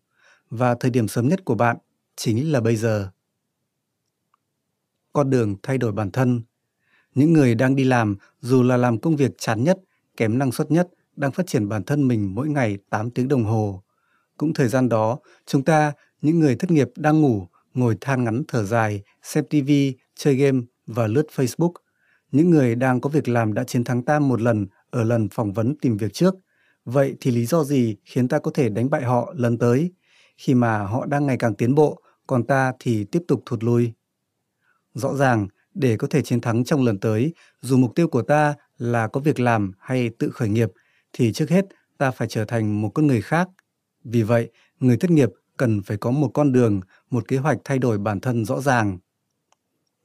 Và 0.50 0.74
thời 0.80 0.90
điểm 0.90 1.08
sớm 1.08 1.28
nhất 1.28 1.44
của 1.44 1.54
bạn 1.54 1.76
chính 2.16 2.52
là 2.52 2.60
bây 2.60 2.76
giờ. 2.76 3.10
Con 5.12 5.30
đường 5.30 5.56
thay 5.62 5.78
đổi 5.78 5.92
bản 5.92 6.10
thân. 6.10 6.42
Những 7.14 7.32
người 7.32 7.54
đang 7.54 7.76
đi 7.76 7.84
làm, 7.84 8.16
dù 8.40 8.62
là 8.62 8.76
làm 8.76 8.98
công 8.98 9.16
việc 9.16 9.30
chán 9.38 9.64
nhất, 9.64 9.78
kém 10.16 10.38
năng 10.38 10.52
suất 10.52 10.70
nhất, 10.70 10.88
đang 11.16 11.32
phát 11.32 11.46
triển 11.46 11.68
bản 11.68 11.82
thân 11.82 12.08
mình 12.08 12.34
mỗi 12.34 12.48
ngày 12.48 12.78
8 12.90 13.10
tiếng 13.10 13.28
đồng 13.28 13.44
hồ. 13.44 13.82
Cũng 14.36 14.54
thời 14.54 14.68
gian 14.68 14.88
đó, 14.88 15.18
chúng 15.46 15.64
ta, 15.64 15.92
những 16.22 16.40
người 16.40 16.56
thất 16.56 16.70
nghiệp 16.70 16.88
đang 16.96 17.20
ngủ, 17.20 17.48
ngồi 17.74 17.96
than 18.00 18.24
ngắn 18.24 18.42
thở 18.48 18.64
dài, 18.64 19.02
xem 19.22 19.44
TV, 19.50 19.70
chơi 20.14 20.34
game 20.34 20.60
và 20.86 21.06
lướt 21.06 21.26
Facebook– 21.36 21.72
những 22.32 22.50
người 22.50 22.74
đang 22.74 23.00
có 23.00 23.10
việc 23.10 23.28
làm 23.28 23.54
đã 23.54 23.64
chiến 23.64 23.84
thắng 23.84 24.02
ta 24.02 24.18
một 24.18 24.40
lần 24.40 24.66
ở 24.90 25.04
lần 25.04 25.28
phỏng 25.28 25.52
vấn 25.52 25.74
tìm 25.80 25.96
việc 25.96 26.12
trước. 26.12 26.34
Vậy 26.84 27.16
thì 27.20 27.30
lý 27.30 27.46
do 27.46 27.64
gì 27.64 27.96
khiến 28.04 28.28
ta 28.28 28.38
có 28.38 28.50
thể 28.54 28.68
đánh 28.68 28.90
bại 28.90 29.02
họ 29.02 29.34
lần 29.36 29.58
tới, 29.58 29.92
khi 30.36 30.54
mà 30.54 30.78
họ 30.78 31.06
đang 31.06 31.26
ngày 31.26 31.36
càng 31.38 31.54
tiến 31.54 31.74
bộ, 31.74 32.02
còn 32.26 32.46
ta 32.46 32.72
thì 32.80 33.04
tiếp 33.04 33.22
tục 33.28 33.42
thụt 33.46 33.64
lùi? 33.64 33.92
Rõ 34.94 35.14
ràng, 35.14 35.48
để 35.74 35.96
có 35.96 36.06
thể 36.10 36.22
chiến 36.22 36.40
thắng 36.40 36.64
trong 36.64 36.84
lần 36.84 37.00
tới, 37.00 37.34
dù 37.60 37.76
mục 37.76 37.94
tiêu 37.94 38.08
của 38.08 38.22
ta 38.22 38.54
là 38.78 39.08
có 39.08 39.20
việc 39.20 39.40
làm 39.40 39.72
hay 39.78 40.10
tự 40.18 40.30
khởi 40.30 40.48
nghiệp, 40.48 40.68
thì 41.12 41.32
trước 41.32 41.50
hết 41.50 41.64
ta 41.98 42.10
phải 42.10 42.28
trở 42.28 42.44
thành 42.44 42.80
một 42.82 42.90
con 42.94 43.06
người 43.06 43.22
khác. 43.22 43.48
Vì 44.10 44.22
vậy, 44.22 44.50
người 44.80 44.96
thất 44.96 45.10
nghiệp 45.10 45.28
cần 45.56 45.82
phải 45.82 45.96
có 45.96 46.10
một 46.10 46.30
con 46.34 46.52
đường, 46.52 46.80
một 47.10 47.28
kế 47.28 47.36
hoạch 47.36 47.58
thay 47.64 47.78
đổi 47.78 47.98
bản 47.98 48.20
thân 48.20 48.44
rõ 48.44 48.60
ràng. 48.60 48.98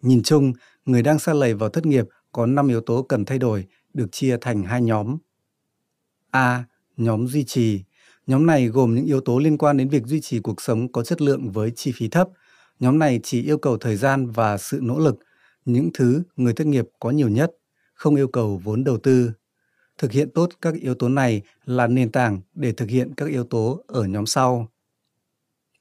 Nhìn 0.02 0.24
chung, 0.24 0.54
người 0.86 1.04
đang 1.04 1.20
xa 1.20 1.34
lầy 1.34 1.54
vào 1.54 1.70
thất 1.70 1.86
nghiệp 1.86 2.06
có 2.32 2.46
5 2.46 2.68
yếu 2.68 2.82
tố 2.82 3.04
cần 3.04 3.26
thay 3.26 3.38
đổi, 3.40 3.66
được 3.94 4.12
chia 4.12 4.38
thành 4.42 4.64
hai 4.64 4.82
nhóm. 4.82 5.18
A. 6.32 6.64
Nhóm 6.98 7.28
duy 7.28 7.44
trì. 7.44 7.84
Nhóm 8.28 8.46
này 8.46 8.68
gồm 8.68 8.96
những 8.96 9.06
yếu 9.06 9.22
tố 9.22 9.40
liên 9.40 9.58
quan 9.58 9.78
đến 9.78 9.90
việc 9.90 10.06
duy 10.06 10.22
trì 10.22 10.40
cuộc 10.40 10.62
sống 10.62 10.92
có 10.92 11.04
chất 11.04 11.22
lượng 11.22 11.52
với 11.52 11.72
chi 11.76 11.92
phí 11.96 12.08
thấp. 12.08 12.30
Nhóm 12.80 13.00
này 13.00 13.20
chỉ 13.24 13.44
yêu 13.44 13.58
cầu 13.58 13.78
thời 13.78 13.96
gian 13.96 14.32
và 14.32 14.58
sự 14.58 14.80
nỗ 14.82 15.00
lực, 15.00 15.20
những 15.66 15.90
thứ 15.94 16.24
người 16.36 16.54
thất 16.54 16.68
nghiệp 16.68 16.86
có 17.00 17.12
nhiều 17.12 17.30
nhất, 17.30 17.52
không 17.94 18.16
yêu 18.16 18.28
cầu 18.28 18.62
vốn 18.64 18.84
đầu 18.84 18.98
tư. 18.98 19.32
Thực 20.02 20.12
hiện 20.12 20.30
tốt 20.30 20.50
các 20.62 20.74
yếu 20.74 20.96
tố 20.96 21.10
này 21.10 21.42
là 21.66 21.88
nền 21.88 22.12
tảng 22.12 22.42
để 22.54 22.72
thực 22.72 22.90
hiện 22.90 23.14
các 23.18 23.30
yếu 23.30 23.44
tố 23.44 23.84
ở 23.88 24.04
nhóm 24.04 24.26
sau. 24.26 24.68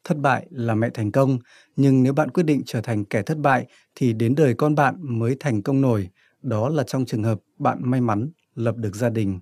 Thất 0.05 0.19
bại 0.19 0.47
là 0.50 0.75
mẹ 0.75 0.91
thành 0.95 1.12
công, 1.12 1.39
nhưng 1.77 2.03
nếu 2.03 2.12
bạn 2.12 2.31
quyết 2.31 2.43
định 2.43 2.62
trở 2.67 2.81
thành 2.81 3.05
kẻ 3.05 3.23
thất 3.23 3.39
bại 3.39 3.67
thì 3.95 4.12
đến 4.12 4.35
đời 4.35 4.55
con 4.55 4.75
bạn 4.75 4.97
mới 5.00 5.37
thành 5.41 5.62
công 5.62 5.81
nổi, 5.81 6.09
đó 6.43 6.69
là 6.69 6.83
trong 6.83 7.05
trường 7.05 7.23
hợp 7.23 7.41
bạn 7.59 7.79
may 7.83 8.00
mắn 8.00 8.31
lập 8.55 8.77
được 8.77 8.97
gia 8.97 9.09
đình. 9.09 9.41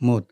Một, 0.00 0.26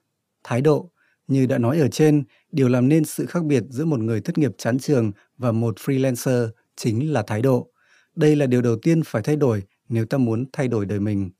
Thái 0.44 0.60
độ. 0.60 0.90
Như 1.26 1.46
đã 1.46 1.58
nói 1.58 1.78
ở 1.78 1.88
trên, 1.88 2.24
điều 2.52 2.68
làm 2.68 2.88
nên 2.88 3.04
sự 3.04 3.26
khác 3.26 3.44
biệt 3.44 3.64
giữa 3.68 3.84
một 3.84 4.00
người 4.00 4.20
thất 4.20 4.38
nghiệp 4.38 4.52
chán 4.58 4.78
trường 4.78 5.12
và 5.38 5.52
một 5.52 5.76
freelancer 5.76 6.48
chính 6.76 7.12
là 7.12 7.22
thái 7.22 7.42
độ. 7.42 7.70
Đây 8.14 8.36
là 8.36 8.46
điều 8.46 8.62
đầu 8.62 8.76
tiên 8.82 9.02
phải 9.06 9.22
thay 9.22 9.36
đổi 9.36 9.62
nếu 9.88 10.06
ta 10.06 10.18
muốn 10.18 10.44
thay 10.52 10.68
đổi 10.68 10.86
đời 10.86 11.00
mình. 11.00 11.30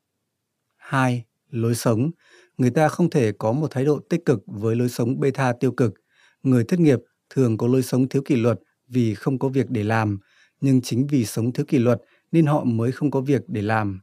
2. 0.89 1.25
Lối 1.51 1.75
sống. 1.75 2.11
Người 2.59 2.71
ta 2.71 2.89
không 2.89 3.11
thể 3.11 3.33
có 3.33 3.53
một 3.53 3.71
thái 3.71 3.85
độ 3.85 4.01
tích 4.11 4.25
cực 4.25 4.43
với 4.47 4.77
lối 4.77 4.89
sống 4.89 5.21
beta 5.21 5.53
tiêu 5.53 5.73
cực. 5.73 5.95
Người 6.43 6.65
thất 6.65 6.81
nghiệp 6.81 6.99
thường 7.31 7.57
có 7.59 7.67
lối 7.67 7.83
sống 7.83 8.09
thiếu 8.09 8.23
kỷ 8.23 8.37
luật 8.37 8.61
vì 8.89 9.15
không 9.15 9.39
có 9.39 9.49
việc 9.49 9.71
để 9.71 9.85
làm, 9.85 10.19
nhưng 10.61 10.81
chính 10.81 11.07
vì 11.07 11.25
sống 11.25 11.53
thiếu 11.53 11.67
kỷ 11.67 11.79
luật 11.79 12.03
nên 12.33 12.47
họ 12.47 12.65
mới 12.65 12.93
không 12.93 13.11
có 13.11 13.21
việc 13.21 13.43
để 13.49 13.63
làm. 13.63 14.01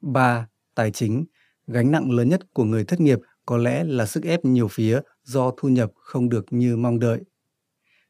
3. 0.00 0.48
Tài 0.74 0.90
chính. 0.90 1.24
Gánh 1.66 1.90
nặng 1.90 2.10
lớn 2.10 2.28
nhất 2.28 2.40
của 2.54 2.64
người 2.64 2.84
thất 2.84 3.00
nghiệp 3.00 3.18
có 3.46 3.56
lẽ 3.56 3.84
là 3.84 4.06
sức 4.06 4.24
ép 4.24 4.44
nhiều 4.44 4.68
phía 4.68 5.00
do 5.24 5.52
thu 5.56 5.68
nhập 5.68 5.92
không 5.96 6.28
được 6.28 6.46
như 6.50 6.76
mong 6.76 6.98
đợi. 6.98 7.20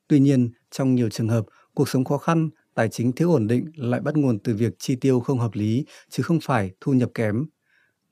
Tuy 0.09 0.21
nhiên, 0.21 0.51
trong 0.71 0.95
nhiều 0.95 1.09
trường 1.11 1.29
hợp, 1.29 1.47
cuộc 1.75 1.89
sống 1.89 2.05
khó 2.05 2.19
khăn, 2.19 2.51
tài 2.75 2.89
chính 2.89 3.13
thiếu 3.13 3.33
ổn 3.33 3.47
định 3.47 3.71
lại 3.77 4.01
bắt 4.01 4.17
nguồn 4.17 4.39
từ 4.39 4.55
việc 4.55 4.75
chi 4.79 4.97
tiêu 4.97 5.21
không 5.21 5.39
hợp 5.39 5.51
lý 5.55 5.85
chứ 6.11 6.23
không 6.23 6.39
phải 6.43 6.71
thu 6.81 6.93
nhập 6.93 7.11
kém. 7.15 7.47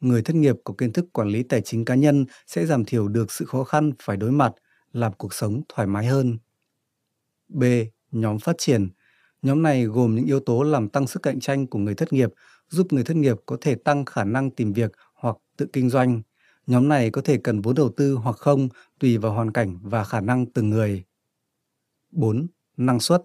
Người 0.03 0.23
thất 0.23 0.37
nghiệp 0.37 0.57
có 0.65 0.75
kiến 0.79 0.93
thức 0.93 1.05
quản 1.13 1.29
lý 1.29 1.43
tài 1.43 1.61
chính 1.61 1.85
cá 1.85 1.95
nhân 1.95 2.25
sẽ 2.47 2.67
giảm 2.67 2.85
thiểu 2.85 3.09
được 3.09 3.33
sự 3.33 3.45
khó 3.45 3.65
khăn 3.65 3.93
phải 4.03 4.17
đối 4.17 4.33
mặt, 4.33 4.53
làm 4.93 5.13
cuộc 5.13 5.35
sống 5.35 5.63
thoải 5.69 5.87
mái 5.87 6.07
hơn. 6.07 6.39
B. 7.49 7.65
Nhóm 8.11 8.39
phát 8.39 8.59
triển. 8.59 8.89
Nhóm 9.43 9.63
này 9.63 9.85
gồm 9.85 10.15
những 10.15 10.27
yếu 10.27 10.41
tố 10.41 10.63
làm 10.63 10.89
tăng 10.89 11.07
sức 11.07 11.23
cạnh 11.23 11.41
tranh 11.41 11.67
của 11.67 11.79
người 11.79 11.95
thất 11.95 12.13
nghiệp, 12.13 12.31
giúp 12.69 12.93
người 12.93 13.05
thất 13.05 13.17
nghiệp 13.17 13.37
có 13.47 13.57
thể 13.61 13.75
tăng 13.75 14.05
khả 14.05 14.25
năng 14.25 14.51
tìm 14.51 14.73
việc 14.73 14.93
hoặc 15.15 15.37
tự 15.57 15.67
kinh 15.73 15.91
doanh. 15.91 16.23
Nhóm 16.67 16.89
này 16.89 17.11
có 17.11 17.23
thể 17.23 17.39
cần 17.45 17.61
vốn 17.61 17.75
đầu 17.75 17.91
tư 17.97 18.15
hoặc 18.15 18.37
không 18.37 18.69
tùy 19.01 19.19
vào 19.19 19.33
hoàn 19.33 19.53
cảnh 19.53 19.79
và 19.83 20.05
khả 20.05 20.21
năng 20.21 20.47
từng 20.47 20.71
người. 20.71 21.05
4. 22.11 22.47
Năng 22.77 23.01
suất. 23.01 23.23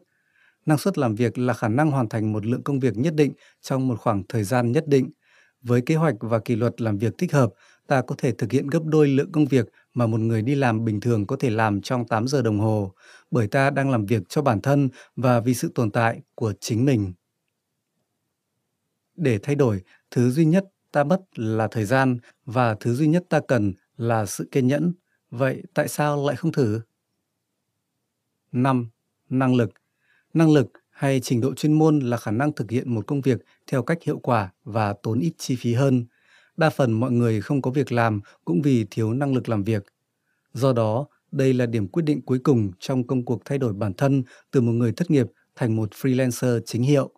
Năng 0.66 0.78
suất 0.78 0.98
làm 0.98 1.16
việc 1.16 1.38
là 1.38 1.54
khả 1.54 1.68
năng 1.68 1.92
hoàn 1.92 2.10
thành 2.10 2.34
một 2.34 2.46
lượng 2.46 2.64
công 2.64 2.80
việc 2.80 2.98
nhất 2.98 3.14
định 3.16 3.34
trong 3.62 3.88
một 3.88 4.00
khoảng 4.00 4.24
thời 4.30 4.44
gian 4.44 4.72
nhất 4.72 4.88
định. 4.88 5.10
Với 5.62 5.82
kế 5.82 5.96
hoạch 5.96 6.16
và 6.20 6.40
kỷ 6.40 6.56
luật 6.56 6.82
làm 6.82 6.98
việc 6.98 7.14
thích 7.18 7.34
hợp, 7.34 7.54
ta 7.88 8.02
có 8.02 8.16
thể 8.18 8.32
thực 8.32 8.52
hiện 8.52 8.68
gấp 8.68 8.80
đôi 8.86 9.08
lượng 9.08 9.32
công 9.32 9.46
việc 9.46 9.70
mà 9.94 10.08
một 10.08 10.20
người 10.20 10.42
đi 10.42 10.56
làm 10.56 10.86
bình 10.86 11.00
thường 11.00 11.28
có 11.28 11.36
thể 11.40 11.50
làm 11.50 11.82
trong 11.82 12.08
8 12.08 12.28
giờ 12.28 12.42
đồng 12.42 12.60
hồ, 12.60 12.94
bởi 13.32 13.48
ta 13.48 13.70
đang 13.70 13.90
làm 13.90 14.06
việc 14.06 14.24
cho 14.30 14.42
bản 14.42 14.62
thân 14.62 14.90
và 15.16 15.40
vì 15.40 15.54
sự 15.54 15.72
tồn 15.76 15.92
tại 15.92 16.22
của 16.36 16.54
chính 16.60 16.86
mình. 16.86 17.14
Để 19.16 19.40
thay 19.44 19.56
đổi, 19.56 19.82
thứ 20.12 20.30
duy 20.30 20.46
nhất 20.46 20.66
ta 20.92 21.04
mất 21.04 21.22
là 21.36 21.68
thời 21.72 21.86
gian 21.86 22.18
và 22.46 22.76
thứ 22.80 22.94
duy 22.94 23.08
nhất 23.08 23.26
ta 23.30 23.40
cần 23.48 23.74
là 23.98 24.26
sự 24.26 24.48
kiên 24.52 24.68
nhẫn. 24.68 24.94
Vậy 25.30 25.64
tại 25.74 25.88
sao 25.88 26.26
lại 26.28 26.36
không 26.36 26.52
thử? 26.52 26.82
5. 28.52 28.90
Năng 29.30 29.56
lực. 29.56 29.70
Năng 30.34 30.52
lực 30.54 30.68
hay 30.98 31.20
trình 31.20 31.42
độ 31.42 31.54
chuyên 31.54 31.74
môn 31.74 32.00
là 32.00 32.18
khả 32.18 32.32
năng 32.32 32.54
thực 32.54 32.72
hiện 32.72 32.96
một 32.96 33.08
công 33.08 33.22
việc 33.22 33.46
theo 33.68 33.84
cách 33.84 34.04
hiệu 34.04 34.20
quả 34.20 34.52
và 34.64 34.94
tốn 35.04 35.20
ít 35.20 35.32
chi 35.38 35.56
phí 35.56 35.74
hơn. 35.74 36.06
Đa 36.58 36.70
phần 36.70 36.92
mọi 36.92 37.12
người 37.12 37.42
không 37.42 37.62
có 37.62 37.72
việc 37.72 37.92
làm 37.92 38.22
cũng 38.46 38.62
vì 38.62 38.86
thiếu 38.92 39.14
năng 39.14 39.34
lực 39.34 39.50
làm 39.50 39.64
việc. 39.64 39.86
Do 40.54 40.74
đó, 40.74 41.06
đây 41.32 41.54
là 41.54 41.66
điểm 41.66 41.88
quyết 41.88 42.04
định 42.04 42.22
cuối 42.22 42.40
cùng 42.40 42.72
trong 42.80 43.08
công 43.08 43.26
cuộc 43.26 43.42
thay 43.46 43.58
đổi 43.58 43.74
bản 43.74 43.94
thân 43.94 44.24
từ 44.52 44.62
một 44.62 44.72
người 44.72 44.92
thất 44.92 45.12
nghiệp 45.12 45.28
thành 45.56 45.76
một 45.76 45.92
freelancer 45.92 46.60
chính 46.66 46.84
hiệu. 46.84 47.10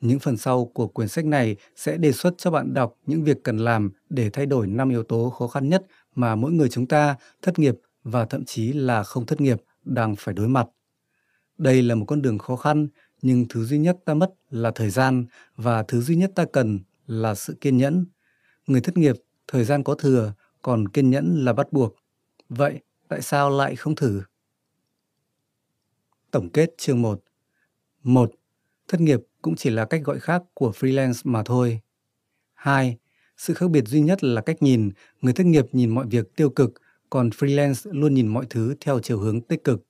Những 0.00 0.18
phần 0.18 0.36
sau 0.36 0.64
của 0.64 0.86
quyển 0.86 1.08
sách 1.08 1.24
này 1.24 1.56
sẽ 1.76 1.96
đề 1.96 2.12
xuất 2.12 2.34
cho 2.38 2.50
bạn 2.50 2.74
đọc 2.74 2.94
những 3.06 3.24
việc 3.24 3.42
cần 3.42 3.58
làm 3.58 3.90
để 4.08 4.30
thay 4.30 4.46
đổi 4.46 4.66
5 4.66 4.88
yếu 4.88 5.02
tố 5.02 5.30
khó 5.30 5.46
khăn 5.46 5.68
nhất 5.68 5.86
mà 6.14 6.34
mỗi 6.36 6.52
người 6.52 6.68
chúng 6.68 6.86
ta, 6.86 7.16
thất 7.42 7.58
nghiệp 7.58 7.74
và 8.04 8.24
thậm 8.24 8.44
chí 8.44 8.72
là 8.72 9.02
không 9.02 9.26
thất 9.26 9.40
nghiệp, 9.40 9.62
đang 9.84 10.16
phải 10.16 10.34
đối 10.34 10.48
mặt. 10.48 10.66
Đây 11.60 11.82
là 11.82 11.94
một 11.94 12.04
con 12.08 12.22
đường 12.22 12.38
khó 12.38 12.56
khăn, 12.56 12.88
nhưng 13.22 13.48
thứ 13.48 13.64
duy 13.64 13.78
nhất 13.78 13.96
ta 14.04 14.14
mất 14.14 14.30
là 14.50 14.70
thời 14.74 14.90
gian 14.90 15.26
và 15.56 15.82
thứ 15.82 16.00
duy 16.00 16.16
nhất 16.16 16.32
ta 16.34 16.44
cần 16.52 16.80
là 17.06 17.34
sự 17.34 17.56
kiên 17.60 17.76
nhẫn. 17.76 18.06
Người 18.66 18.80
thất 18.80 18.96
nghiệp, 18.96 19.16
thời 19.46 19.64
gian 19.64 19.84
có 19.84 19.94
thừa, 19.94 20.32
còn 20.62 20.88
kiên 20.88 21.10
nhẫn 21.10 21.44
là 21.44 21.52
bắt 21.52 21.72
buộc. 21.72 21.96
Vậy, 22.48 22.80
tại 23.08 23.22
sao 23.22 23.50
lại 23.50 23.76
không 23.76 23.94
thử? 23.94 24.22
Tổng 26.30 26.50
kết 26.50 26.70
chương 26.78 27.02
1 27.02 27.22
1. 28.02 28.30
Thất 28.88 29.00
nghiệp 29.00 29.20
cũng 29.42 29.56
chỉ 29.56 29.70
là 29.70 29.84
cách 29.84 30.00
gọi 30.04 30.18
khác 30.18 30.42
của 30.54 30.70
freelance 30.70 31.20
mà 31.24 31.42
thôi. 31.42 31.80
2. 32.54 32.96
Sự 33.36 33.54
khác 33.54 33.70
biệt 33.70 33.88
duy 33.88 34.00
nhất 34.00 34.24
là 34.24 34.40
cách 34.40 34.62
nhìn, 34.62 34.90
người 35.20 35.32
thất 35.32 35.46
nghiệp 35.46 35.66
nhìn 35.72 35.90
mọi 35.90 36.06
việc 36.10 36.36
tiêu 36.36 36.50
cực, 36.50 36.72
còn 37.10 37.28
freelance 37.28 37.92
luôn 37.92 38.14
nhìn 38.14 38.26
mọi 38.26 38.46
thứ 38.50 38.74
theo 38.80 39.00
chiều 39.00 39.18
hướng 39.18 39.40
tích 39.40 39.64
cực. 39.64 39.82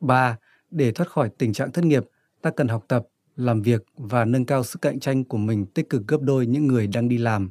3. 0.00 0.38
Để 0.70 0.92
thoát 0.92 1.08
khỏi 1.08 1.30
tình 1.38 1.52
trạng 1.52 1.72
thất 1.72 1.84
nghiệp, 1.84 2.04
ta 2.42 2.50
cần 2.50 2.68
học 2.68 2.84
tập, 2.88 3.06
làm 3.36 3.62
việc 3.62 3.84
và 3.96 4.24
nâng 4.24 4.44
cao 4.44 4.64
sức 4.64 4.82
cạnh 4.82 5.00
tranh 5.00 5.24
của 5.24 5.38
mình 5.38 5.66
tích 5.66 5.90
cực 5.90 6.06
gấp 6.08 6.20
đôi 6.20 6.46
những 6.46 6.66
người 6.66 6.86
đang 6.86 7.08
đi 7.08 7.18
làm. 7.18 7.50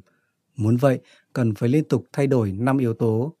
Muốn 0.56 0.76
vậy, 0.76 1.00
cần 1.32 1.54
phải 1.54 1.68
liên 1.68 1.84
tục 1.84 2.04
thay 2.12 2.26
đổi 2.26 2.52
5 2.52 2.78
yếu 2.78 2.94
tố. 2.94 3.36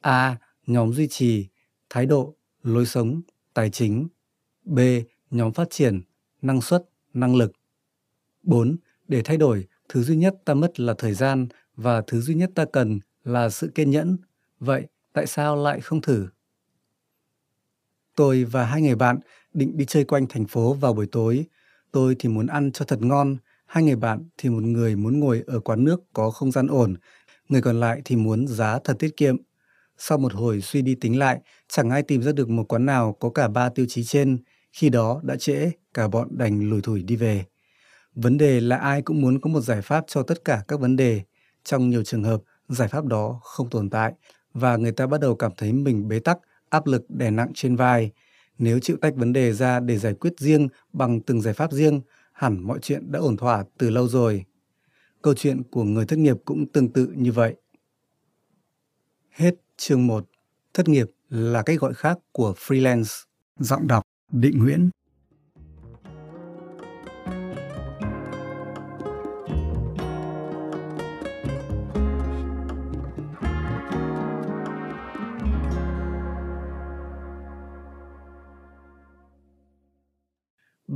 A. 0.00 0.36
Nhóm 0.66 0.92
duy 0.92 1.08
trì, 1.08 1.46
thái 1.90 2.06
độ, 2.06 2.34
lối 2.62 2.86
sống, 2.86 3.22
tài 3.54 3.70
chính. 3.70 4.08
B. 4.64 4.78
Nhóm 5.30 5.52
phát 5.52 5.70
triển, 5.70 6.02
năng 6.42 6.60
suất, 6.60 6.84
năng 7.14 7.36
lực. 7.36 7.52
4. 8.42 8.76
Để 9.08 9.22
thay 9.24 9.36
đổi, 9.36 9.66
thứ 9.88 10.02
duy 10.02 10.16
nhất 10.16 10.34
ta 10.44 10.54
mất 10.54 10.80
là 10.80 10.94
thời 10.98 11.14
gian 11.14 11.48
và 11.76 12.02
thứ 12.06 12.20
duy 12.20 12.34
nhất 12.34 12.50
ta 12.54 12.64
cần 12.72 13.00
là 13.24 13.50
sự 13.50 13.68
kiên 13.74 13.90
nhẫn. 13.90 14.16
Vậy, 14.60 14.86
tại 15.12 15.26
sao 15.26 15.56
lại 15.56 15.80
không 15.80 16.00
thử? 16.00 16.28
Tôi 18.18 18.44
và 18.44 18.64
hai 18.64 18.82
người 18.82 18.94
bạn 18.94 19.18
định 19.54 19.76
đi 19.76 19.84
chơi 19.84 20.04
quanh 20.04 20.26
thành 20.28 20.46
phố 20.46 20.74
vào 20.74 20.94
buổi 20.94 21.06
tối. 21.06 21.44
Tôi 21.92 22.16
thì 22.18 22.28
muốn 22.28 22.46
ăn 22.46 22.72
cho 22.72 22.84
thật 22.84 23.02
ngon, 23.02 23.36
hai 23.66 23.84
người 23.84 23.96
bạn 23.96 24.28
thì 24.38 24.50
một 24.50 24.62
người 24.62 24.96
muốn 24.96 25.20
ngồi 25.20 25.42
ở 25.46 25.60
quán 25.60 25.84
nước 25.84 26.00
có 26.12 26.30
không 26.30 26.52
gian 26.52 26.66
ổn, 26.66 26.96
người 27.48 27.62
còn 27.62 27.80
lại 27.80 28.02
thì 28.04 28.16
muốn 28.16 28.48
giá 28.48 28.78
thật 28.84 28.96
tiết 28.98 29.16
kiệm. 29.16 29.36
Sau 29.98 30.18
một 30.18 30.32
hồi 30.32 30.60
suy 30.60 30.82
đi 30.82 30.94
tính 30.94 31.18
lại, 31.18 31.40
chẳng 31.68 31.90
ai 31.90 32.02
tìm 32.02 32.22
ra 32.22 32.32
được 32.32 32.48
một 32.48 32.64
quán 32.68 32.86
nào 32.86 33.16
có 33.20 33.30
cả 33.30 33.48
ba 33.48 33.68
tiêu 33.68 33.86
chí 33.88 34.04
trên. 34.04 34.38
Khi 34.72 34.88
đó 34.88 35.20
đã 35.22 35.36
trễ, 35.36 35.70
cả 35.94 36.08
bọn 36.08 36.28
đành 36.30 36.70
lùi 36.70 36.80
thủi 36.80 37.02
đi 37.02 37.16
về. 37.16 37.44
Vấn 38.14 38.38
đề 38.38 38.60
là 38.60 38.76
ai 38.76 39.02
cũng 39.02 39.20
muốn 39.20 39.40
có 39.40 39.50
một 39.50 39.60
giải 39.60 39.82
pháp 39.82 40.04
cho 40.08 40.22
tất 40.22 40.44
cả 40.44 40.62
các 40.68 40.80
vấn 40.80 40.96
đề. 40.96 41.22
Trong 41.64 41.90
nhiều 41.90 42.04
trường 42.04 42.24
hợp, 42.24 42.40
giải 42.68 42.88
pháp 42.88 43.04
đó 43.04 43.40
không 43.42 43.70
tồn 43.70 43.90
tại 43.90 44.12
và 44.54 44.76
người 44.76 44.92
ta 44.92 45.06
bắt 45.06 45.20
đầu 45.20 45.34
cảm 45.36 45.52
thấy 45.56 45.72
mình 45.72 46.08
bế 46.08 46.18
tắc, 46.18 46.38
áp 46.70 46.86
lực 46.86 47.10
đè 47.10 47.30
nặng 47.30 47.50
trên 47.54 47.76
vai. 47.76 48.10
Nếu 48.58 48.78
chịu 48.78 48.96
tách 49.00 49.14
vấn 49.16 49.32
đề 49.32 49.52
ra 49.52 49.80
để 49.80 49.98
giải 49.98 50.14
quyết 50.14 50.32
riêng 50.38 50.68
bằng 50.92 51.20
từng 51.20 51.40
giải 51.40 51.54
pháp 51.54 51.72
riêng, 51.72 52.00
hẳn 52.32 52.60
mọi 52.66 52.78
chuyện 52.82 53.12
đã 53.12 53.18
ổn 53.18 53.36
thỏa 53.36 53.64
từ 53.78 53.90
lâu 53.90 54.08
rồi. 54.08 54.44
Câu 55.22 55.34
chuyện 55.34 55.62
của 55.70 55.84
người 55.84 56.06
thất 56.06 56.18
nghiệp 56.18 56.36
cũng 56.44 56.72
tương 56.72 56.92
tự 56.92 57.12
như 57.16 57.32
vậy. 57.32 57.56
Hết 59.30 59.54
chương 59.76 60.06
1. 60.06 60.28
Thất 60.74 60.88
nghiệp 60.88 61.06
là 61.28 61.62
cách 61.62 61.80
gọi 61.80 61.94
khác 61.94 62.18
của 62.32 62.54
freelance. 62.58 63.24
Giọng 63.58 63.86
đọc 63.86 64.02
Định 64.32 64.58
Nguyễn 64.58 64.90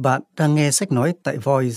Bạn 0.03 0.23
đang 0.37 0.55
nghe 0.55 0.71
sách 0.71 0.93
nói 0.93 1.15
tại 1.23 1.37
Voice. 1.37 1.77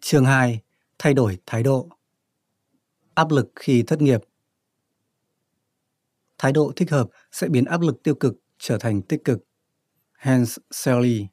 Chương 0.00 0.24
2. 0.24 0.60
Thay 0.98 1.14
đổi 1.14 1.38
thái 1.46 1.62
độ 1.62 1.88
áp 3.14 3.30
lực 3.30 3.52
khi 3.56 3.82
thất 3.82 4.02
nghiệp. 4.02 4.20
Thái 6.38 6.52
độ 6.52 6.72
thích 6.76 6.90
hợp 6.90 7.06
sẽ 7.32 7.48
biến 7.48 7.64
áp 7.64 7.80
lực 7.80 8.02
tiêu 8.02 8.14
cực 8.14 8.34
trở 8.58 8.78
thành 8.78 9.02
tích 9.02 9.24
cực. 9.24 9.44
Hans 10.12 10.58
Selye 10.70 11.26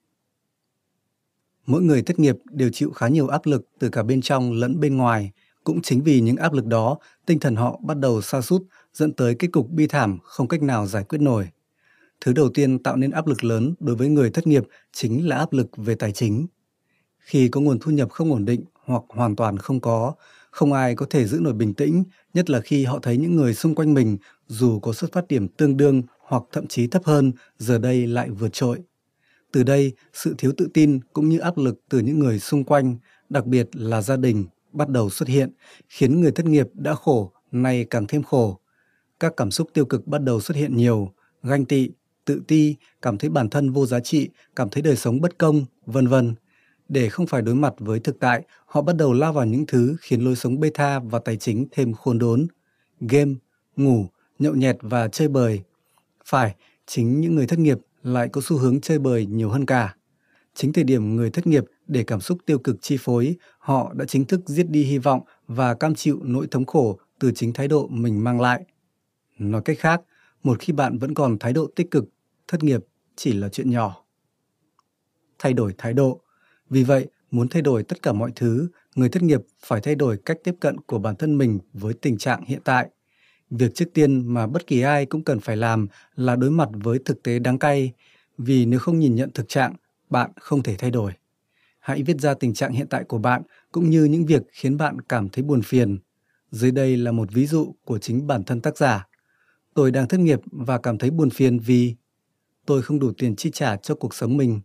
Mỗi 1.66 1.82
người 1.82 2.02
thất 2.02 2.20
nghiệp 2.20 2.36
đều 2.52 2.70
chịu 2.74 2.92
khá 2.92 3.08
nhiều 3.08 3.28
áp 3.28 3.46
lực 3.46 3.68
từ 3.80 3.90
cả 3.90 4.04
bên 4.04 4.22
trong 4.22 4.52
lẫn 4.52 4.80
bên 4.80 4.98
ngoài. 4.98 5.32
Cũng 5.64 5.82
chính 5.82 6.04
vì 6.04 6.22
những 6.22 6.36
áp 6.36 6.54
lực 6.54 6.66
đó, 6.66 6.98
tinh 7.26 7.40
thần 7.40 7.56
họ 7.56 7.80
bắt 7.84 7.98
đầu 7.98 8.22
sa 8.22 8.42
sút 8.42 8.62
dẫn 8.94 9.14
tới 9.14 9.36
kết 9.36 9.48
cục 9.52 9.70
bi 9.70 9.88
thảm 9.88 10.18
không 10.24 10.48
cách 10.48 10.62
nào 10.62 10.88
giải 10.88 11.04
quyết 11.04 11.22
nổi. 11.22 11.50
Thứ 12.22 12.34
đầu 12.34 12.50
tiên 12.54 12.84
tạo 12.84 12.96
nên 12.96 13.12
áp 13.12 13.28
lực 13.28 13.44
lớn 13.44 13.74
đối 13.80 13.96
với 13.96 14.10
người 14.10 14.30
thất 14.30 14.48
nghiệp 14.48 14.64
chính 14.94 15.28
là 15.28 15.36
áp 15.38 15.54
lực 15.54 15.68
về 15.78 15.96
tài 15.96 16.12
chính. 16.12 16.48
Khi 17.20 17.50
có 17.50 17.62
nguồn 17.62 17.80
thu 17.80 17.92
nhập 17.92 18.12
không 18.12 18.32
ổn 18.32 18.46
định 18.46 18.64
hoặc 18.84 19.04
hoàn 19.10 19.36
toàn 19.36 19.58
không 19.58 19.80
có, 19.80 20.14
không 20.52 20.74
ai 20.74 20.96
có 20.96 21.06
thể 21.10 21.26
giữ 21.26 21.40
nổi 21.40 21.54
bình 21.54 21.74
tĩnh, 21.74 22.04
nhất 22.34 22.50
là 22.50 22.62
khi 22.62 22.86
họ 22.86 23.00
thấy 23.02 23.18
những 23.18 23.36
người 23.36 23.54
xung 23.54 23.76
quanh 23.76 23.94
mình 23.94 24.18
dù 24.48 24.80
có 24.80 24.94
xuất 24.94 25.12
phát 25.12 25.28
điểm 25.28 25.48
tương 25.48 25.78
đương 25.78 26.02
hoặc 26.20 26.44
thậm 26.52 26.68
chí 26.68 26.88
thấp 26.88 27.06
hơn, 27.06 27.32
giờ 27.58 27.78
đây 27.78 28.08
lại 28.08 28.30
vượt 28.30 28.54
trội. 28.54 28.80
Từ 29.52 29.64
đây, 29.64 29.94
sự 30.14 30.36
thiếu 30.38 30.52
tự 30.58 30.68
tin 30.74 31.00
cũng 31.14 31.30
như 31.30 31.40
áp 31.40 31.58
lực 31.58 31.80
từ 31.90 32.00
những 32.00 32.20
người 32.20 32.40
xung 32.40 32.64
quanh, 32.64 32.98
đặc 33.30 33.46
biệt 33.46 33.70
là 33.74 34.02
gia 34.02 34.18
đình, 34.18 34.46
bắt 34.72 34.90
đầu 34.90 35.10
xuất 35.10 35.30
hiện, 35.30 35.52
khiến 35.90 36.22
người 36.22 36.32
thất 36.32 36.46
nghiệp 36.46 36.68
đã 36.74 36.96
khổ, 36.96 37.32
nay 37.52 37.86
càng 37.90 38.08
thêm 38.08 38.24
khổ. 38.24 38.60
Các 39.20 39.34
cảm 39.38 39.52
xúc 39.52 39.70
tiêu 39.74 39.86
cực 39.86 40.08
bắt 40.08 40.24
đầu 40.24 40.42
xuất 40.42 40.58
hiện 40.58 40.78
nhiều, 40.78 41.14
ganh 41.44 41.66
tị, 41.66 41.90
tự 42.26 42.42
ti, 42.48 42.76
cảm 43.02 43.18
thấy 43.18 43.30
bản 43.30 43.50
thân 43.50 43.72
vô 43.72 43.86
giá 43.86 44.00
trị, 44.00 44.30
cảm 44.56 44.70
thấy 44.70 44.82
đời 44.82 44.96
sống 44.96 45.22
bất 45.22 45.38
công, 45.38 45.66
vân 45.86 46.08
vân. 46.08 46.36
Để 46.90 47.10
không 47.10 47.28
phải 47.28 47.42
đối 47.42 47.56
mặt 47.56 47.74
với 47.78 48.00
thực 48.00 48.20
tại, 48.20 48.44
họ 48.66 48.82
bắt 48.82 48.96
đầu 48.96 49.14
lao 49.14 49.34
vào 49.34 49.46
những 49.46 49.66
thứ 49.68 49.96
khiến 50.02 50.22
lối 50.22 50.36
sống 50.36 50.60
beta 50.60 51.00
và 51.00 51.20
tài 51.20 51.38
chính 51.38 51.68
thêm 51.72 51.94
khôn 51.94 52.20
đốn. 52.20 52.48
Game, 53.00 53.34
ngủ, 53.76 54.06
nhậu 54.40 54.56
nhẹt 54.56 54.78
và 54.82 55.08
chơi 55.08 55.28
bời. 55.28 55.62
Phải, 56.26 56.56
chính 56.86 57.22
những 57.22 57.36
người 57.36 57.48
thất 57.48 57.60
nghiệp 57.60 57.78
lại 58.04 58.30
có 58.30 58.42
xu 58.44 58.58
hướng 58.58 58.82
chơi 58.82 59.00
bời 59.00 59.26
nhiều 59.26 59.50
hơn 59.50 59.66
cả. 59.66 59.96
Chính 60.54 60.74
thời 60.74 60.84
điểm 60.84 61.16
người 61.16 61.30
thất 61.30 61.48
nghiệp 61.48 61.64
để 61.88 62.04
cảm 62.04 62.22
xúc 62.22 62.38
tiêu 62.46 62.60
cực 62.60 62.76
chi 62.82 62.98
phối, 63.00 63.36
họ 63.60 63.94
đã 63.94 64.06
chính 64.06 64.26
thức 64.26 64.42
giết 64.46 64.70
đi 64.70 64.84
hy 64.84 64.98
vọng 64.98 65.22
và 65.48 65.74
cam 65.74 65.96
chịu 65.96 66.20
nỗi 66.24 66.48
thống 66.52 66.66
khổ 66.66 67.00
từ 67.20 67.32
chính 67.36 67.54
thái 67.54 67.68
độ 67.68 67.88
mình 67.88 68.24
mang 68.24 68.42
lại. 68.42 68.64
Nói 69.38 69.62
cách 69.66 69.78
khác, 69.80 70.02
một 70.44 70.60
khi 70.60 70.74
bạn 70.74 70.98
vẫn 70.98 71.14
còn 71.14 71.40
thái 71.40 71.54
độ 71.54 71.68
tích 71.76 71.92
cực, 71.92 72.06
thất 72.48 72.64
nghiệp 72.64 72.86
chỉ 73.16 73.34
là 73.34 73.50
chuyện 73.50 73.70
nhỏ. 73.70 74.04
Thay 75.40 75.54
đổi 75.54 75.74
thái 75.78 75.94
độ. 75.94 76.22
Vì 76.70 76.84
vậy, 76.84 77.08
muốn 77.32 77.48
thay 77.48 77.62
đổi 77.62 77.84
tất 77.84 78.02
cả 78.02 78.14
mọi 78.14 78.32
thứ, 78.36 78.68
người 78.96 79.10
thất 79.10 79.24
nghiệp 79.24 79.42
phải 79.66 79.82
thay 79.82 79.96
đổi 79.96 80.18
cách 80.26 80.38
tiếp 80.44 80.56
cận 80.60 80.78
của 80.78 81.00
bản 81.00 81.16
thân 81.16 81.38
mình 81.38 81.60
với 81.74 81.94
tình 81.94 82.18
trạng 82.18 82.46
hiện 82.46 82.60
tại. 82.64 82.90
Việc 83.50 83.76
trước 83.76 83.86
tiên 83.94 84.34
mà 84.34 84.48
bất 84.48 84.68
kỳ 84.68 84.82
ai 84.82 85.06
cũng 85.06 85.24
cần 85.24 85.40
phải 85.40 85.58
làm 85.58 85.88
là 86.16 86.36
đối 86.36 86.52
mặt 86.52 86.70
với 86.74 87.00
thực 87.06 87.24
tế 87.24 87.40
đáng 87.40 87.60
cay, 87.60 87.94
vì 88.38 88.66
nếu 88.66 88.80
không 88.80 89.00
nhìn 89.00 89.16
nhận 89.16 89.30
thực 89.34 89.50
trạng, 89.50 89.74
bạn 90.10 90.32
không 90.40 90.64
thể 90.64 90.76
thay 90.76 90.92
đổi. 90.92 91.12
Hãy 91.80 92.04
viết 92.04 92.18
ra 92.20 92.34
tình 92.34 92.54
trạng 92.54 92.72
hiện 92.72 92.88
tại 92.88 93.04
của 93.04 93.18
bạn 93.18 93.42
cũng 93.72 93.90
như 93.90 94.04
những 94.04 94.26
việc 94.26 94.42
khiến 94.52 94.78
bạn 94.78 95.02
cảm 95.02 95.30
thấy 95.30 95.44
buồn 95.44 95.62
phiền. 95.62 95.98
Dưới 96.52 96.72
đây 96.72 96.98
là 96.98 97.12
một 97.12 97.32
ví 97.32 97.46
dụ 97.46 97.76
của 97.86 97.98
chính 97.98 98.28
bản 98.28 98.44
thân 98.44 98.62
tác 98.62 98.78
giả. 98.78 99.08
Tôi 99.74 99.92
đang 99.92 100.08
thất 100.08 100.20
nghiệp 100.20 100.40
và 100.52 100.78
cảm 100.78 100.98
thấy 100.98 101.12
buồn 101.12 101.30
phiền 101.30 101.60
vì 101.60 101.96
tôi 102.66 102.82
không 102.82 103.00
đủ 103.00 103.12
tiền 103.18 103.36
chi 103.36 103.50
trả 103.54 103.76
cho 103.76 103.96
cuộc 103.96 104.14
sống 104.14 104.38
mình. 104.38 104.62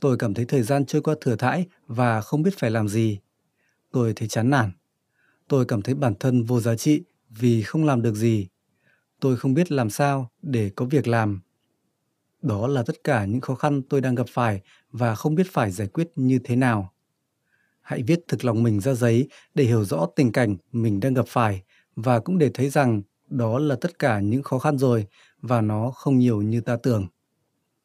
Tôi 0.00 0.16
cảm 0.16 0.34
thấy 0.34 0.44
thời 0.44 0.62
gian 0.62 0.86
trôi 0.86 1.02
qua 1.02 1.14
thừa 1.20 1.36
thãi 1.36 1.66
và 1.86 2.20
không 2.20 2.42
biết 2.42 2.58
phải 2.58 2.70
làm 2.70 2.88
gì. 2.88 3.18
Tôi 3.92 4.12
thấy 4.16 4.28
chán 4.28 4.50
nản. 4.50 4.70
Tôi 5.48 5.64
cảm 5.64 5.82
thấy 5.82 5.94
bản 5.94 6.14
thân 6.20 6.44
vô 6.44 6.60
giá 6.60 6.76
trị 6.76 7.02
vì 7.30 7.62
không 7.62 7.84
làm 7.84 8.02
được 8.02 8.14
gì. 8.14 8.48
Tôi 9.20 9.36
không 9.36 9.54
biết 9.54 9.72
làm 9.72 9.90
sao 9.90 10.30
để 10.42 10.70
có 10.76 10.84
việc 10.84 11.08
làm. 11.08 11.40
Đó 12.42 12.66
là 12.66 12.82
tất 12.82 13.04
cả 13.04 13.24
những 13.24 13.40
khó 13.40 13.54
khăn 13.54 13.82
tôi 13.82 14.00
đang 14.00 14.14
gặp 14.14 14.26
phải 14.30 14.60
và 14.92 15.14
không 15.14 15.34
biết 15.34 15.46
phải 15.52 15.70
giải 15.70 15.88
quyết 15.88 16.08
như 16.16 16.38
thế 16.44 16.56
nào. 16.56 16.92
Hãy 17.80 18.02
viết 18.02 18.20
thực 18.28 18.44
lòng 18.44 18.62
mình 18.62 18.80
ra 18.80 18.94
giấy 18.94 19.28
để 19.54 19.64
hiểu 19.64 19.84
rõ 19.84 20.06
tình 20.16 20.32
cảnh 20.32 20.56
mình 20.72 21.00
đang 21.00 21.14
gặp 21.14 21.26
phải 21.28 21.62
và 21.96 22.20
cũng 22.20 22.38
để 22.38 22.50
thấy 22.54 22.70
rằng 22.70 23.02
đó 23.28 23.58
là 23.58 23.76
tất 23.80 23.98
cả 23.98 24.20
những 24.20 24.42
khó 24.42 24.58
khăn 24.58 24.78
rồi 24.78 25.06
và 25.42 25.60
nó 25.60 25.90
không 25.90 26.18
nhiều 26.18 26.42
như 26.42 26.60
ta 26.60 26.76
tưởng. 26.76 27.06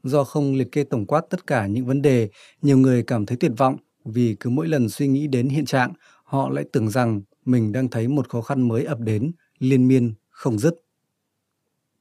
Do 0.06 0.24
không 0.24 0.56
liệt 0.56 0.72
kê 0.72 0.84
tổng 0.84 1.06
quát 1.06 1.22
tất 1.30 1.48
cả 1.48 1.68
những 1.68 1.86
vấn 1.86 2.02
đề, 2.02 2.30
nhiều 2.62 2.78
người 2.78 3.04
cảm 3.04 3.26
thấy 3.26 3.38
tuyệt 3.38 3.52
vọng 3.58 3.78
vì 4.06 4.36
cứ 4.40 4.50
mỗi 4.50 4.68
lần 4.68 4.90
suy 4.90 5.08
nghĩ 5.08 5.28
đến 5.28 5.50
hiện 5.50 5.66
trạng, 5.66 5.94
họ 6.24 6.50
lại 6.50 6.66
tưởng 6.72 6.90
rằng 6.90 7.22
mình 7.46 7.72
đang 7.72 7.88
thấy 7.88 8.08
một 8.08 8.30
khó 8.30 8.42
khăn 8.42 8.68
mới 8.68 8.84
ập 8.84 9.00
đến, 9.00 9.32
liên 9.60 9.88
miên, 9.88 10.14
không 10.30 10.60
dứt. 10.60 10.76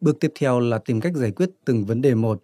Bước 0.01 0.21
tiếp 0.21 0.33
theo 0.39 0.61
là 0.61 0.79
tìm 0.79 1.01
cách 1.01 1.13
giải 1.17 1.31
quyết 1.31 1.51
từng 1.65 1.85
vấn 1.85 2.03
đề 2.03 2.15
một. 2.15 2.43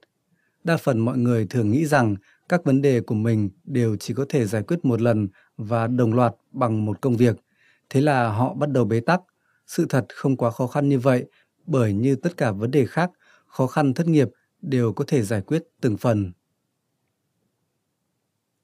Đa 0.65 0.77
phần 0.77 0.99
mọi 0.99 1.19
người 1.19 1.47
thường 1.47 1.71
nghĩ 1.71 1.87
rằng 1.87 2.17
các 2.49 2.65
vấn 2.65 2.83
đề 2.83 3.01
của 3.01 3.15
mình 3.15 3.51
đều 3.65 3.97
chỉ 3.97 4.15
có 4.15 4.27
thể 4.29 4.47
giải 4.47 4.63
quyết 4.63 4.85
một 4.85 5.01
lần 5.01 5.29
và 5.57 5.87
đồng 5.87 6.15
loạt 6.15 6.35
bằng 6.53 6.85
một 6.85 7.01
công 7.01 7.17
việc. 7.17 7.37
Thế 7.91 8.01
là 8.01 8.33
họ 8.33 8.55
bắt 8.55 8.71
đầu 8.71 8.85
bế 8.85 9.01
tắc. 9.01 9.21
Sự 9.67 9.87
thật 9.89 10.07
không 10.15 10.37
quá 10.37 10.51
khó 10.51 10.67
khăn 10.67 10.89
như 10.89 10.99
vậy, 10.99 11.25
bởi 11.67 11.93
như 11.93 12.17
tất 12.17 12.37
cả 12.37 12.53
vấn 12.53 12.71
đề 12.71 12.87
khác, 12.87 13.11
khó 13.47 13.67
khăn 13.67 13.95
thất 13.95 14.07
nghiệp 14.07 14.29
đều 14.63 14.93
có 14.93 15.05
thể 15.09 15.23
giải 15.23 15.43
quyết 15.43 15.63
từng 15.81 15.97
phần. 15.97 16.33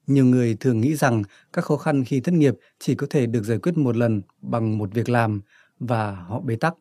Nhiều 0.07 0.25
người 0.25 0.55
thường 0.55 0.81
nghĩ 0.81 0.95
rằng 0.95 1.23
các 1.53 1.65
khó 1.65 1.77
khăn 1.77 2.03
khi 2.05 2.19
thất 2.19 2.33
nghiệp 2.33 2.55
chỉ 2.79 2.95
có 2.95 3.07
thể 3.09 3.25
được 3.25 3.43
giải 3.43 3.57
quyết 3.57 3.77
một 3.77 3.97
lần 3.97 4.21
bằng 4.41 4.77
một 4.77 4.93
việc 4.93 5.09
làm 5.09 5.41
và 5.79 6.11
họ 6.11 6.41
bế 6.41 6.55
tắc. 6.55 6.75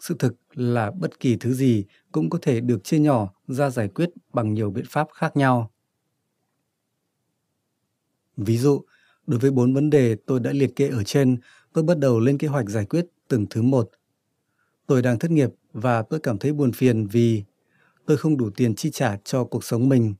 Sự 0.00 0.16
thực 0.18 0.34
là 0.54 0.90
bất 0.90 1.20
kỳ 1.20 1.36
thứ 1.36 1.54
gì 1.54 1.84
cũng 2.12 2.30
có 2.30 2.38
thể 2.42 2.60
được 2.60 2.84
chia 2.84 2.98
nhỏ 2.98 3.32
ra 3.46 3.70
giải 3.70 3.88
quyết 3.88 4.10
bằng 4.32 4.54
nhiều 4.54 4.70
biện 4.70 4.84
pháp 4.88 5.08
khác 5.14 5.36
nhau. 5.36 5.70
Ví 8.36 8.58
dụ, 8.58 8.84
đối 9.26 9.40
với 9.40 9.50
bốn 9.50 9.74
vấn 9.74 9.90
đề 9.90 10.16
tôi 10.26 10.40
đã 10.40 10.52
liệt 10.52 10.76
kê 10.76 10.88
ở 10.88 11.04
trên, 11.04 11.36
tôi 11.72 11.84
bắt 11.84 11.98
đầu 11.98 12.20
lên 12.20 12.38
kế 12.38 12.48
hoạch 12.48 12.68
giải 12.68 12.86
quyết 12.86 13.06
từng 13.28 13.46
thứ 13.50 13.62
một. 13.62 13.90
Tôi 14.86 15.02
đang 15.02 15.18
thất 15.18 15.30
nghiệp 15.30 15.50
và 15.72 16.02
tôi 16.02 16.20
cảm 16.20 16.38
thấy 16.38 16.52
buồn 16.52 16.72
phiền 16.72 17.06
vì 17.06 17.44
tôi 18.06 18.16
không 18.16 18.36
đủ 18.36 18.50
tiền 18.50 18.74
chi 18.74 18.90
trả 18.90 19.16
cho 19.24 19.44
cuộc 19.44 19.64
sống 19.64 19.88
mình. 19.88 20.14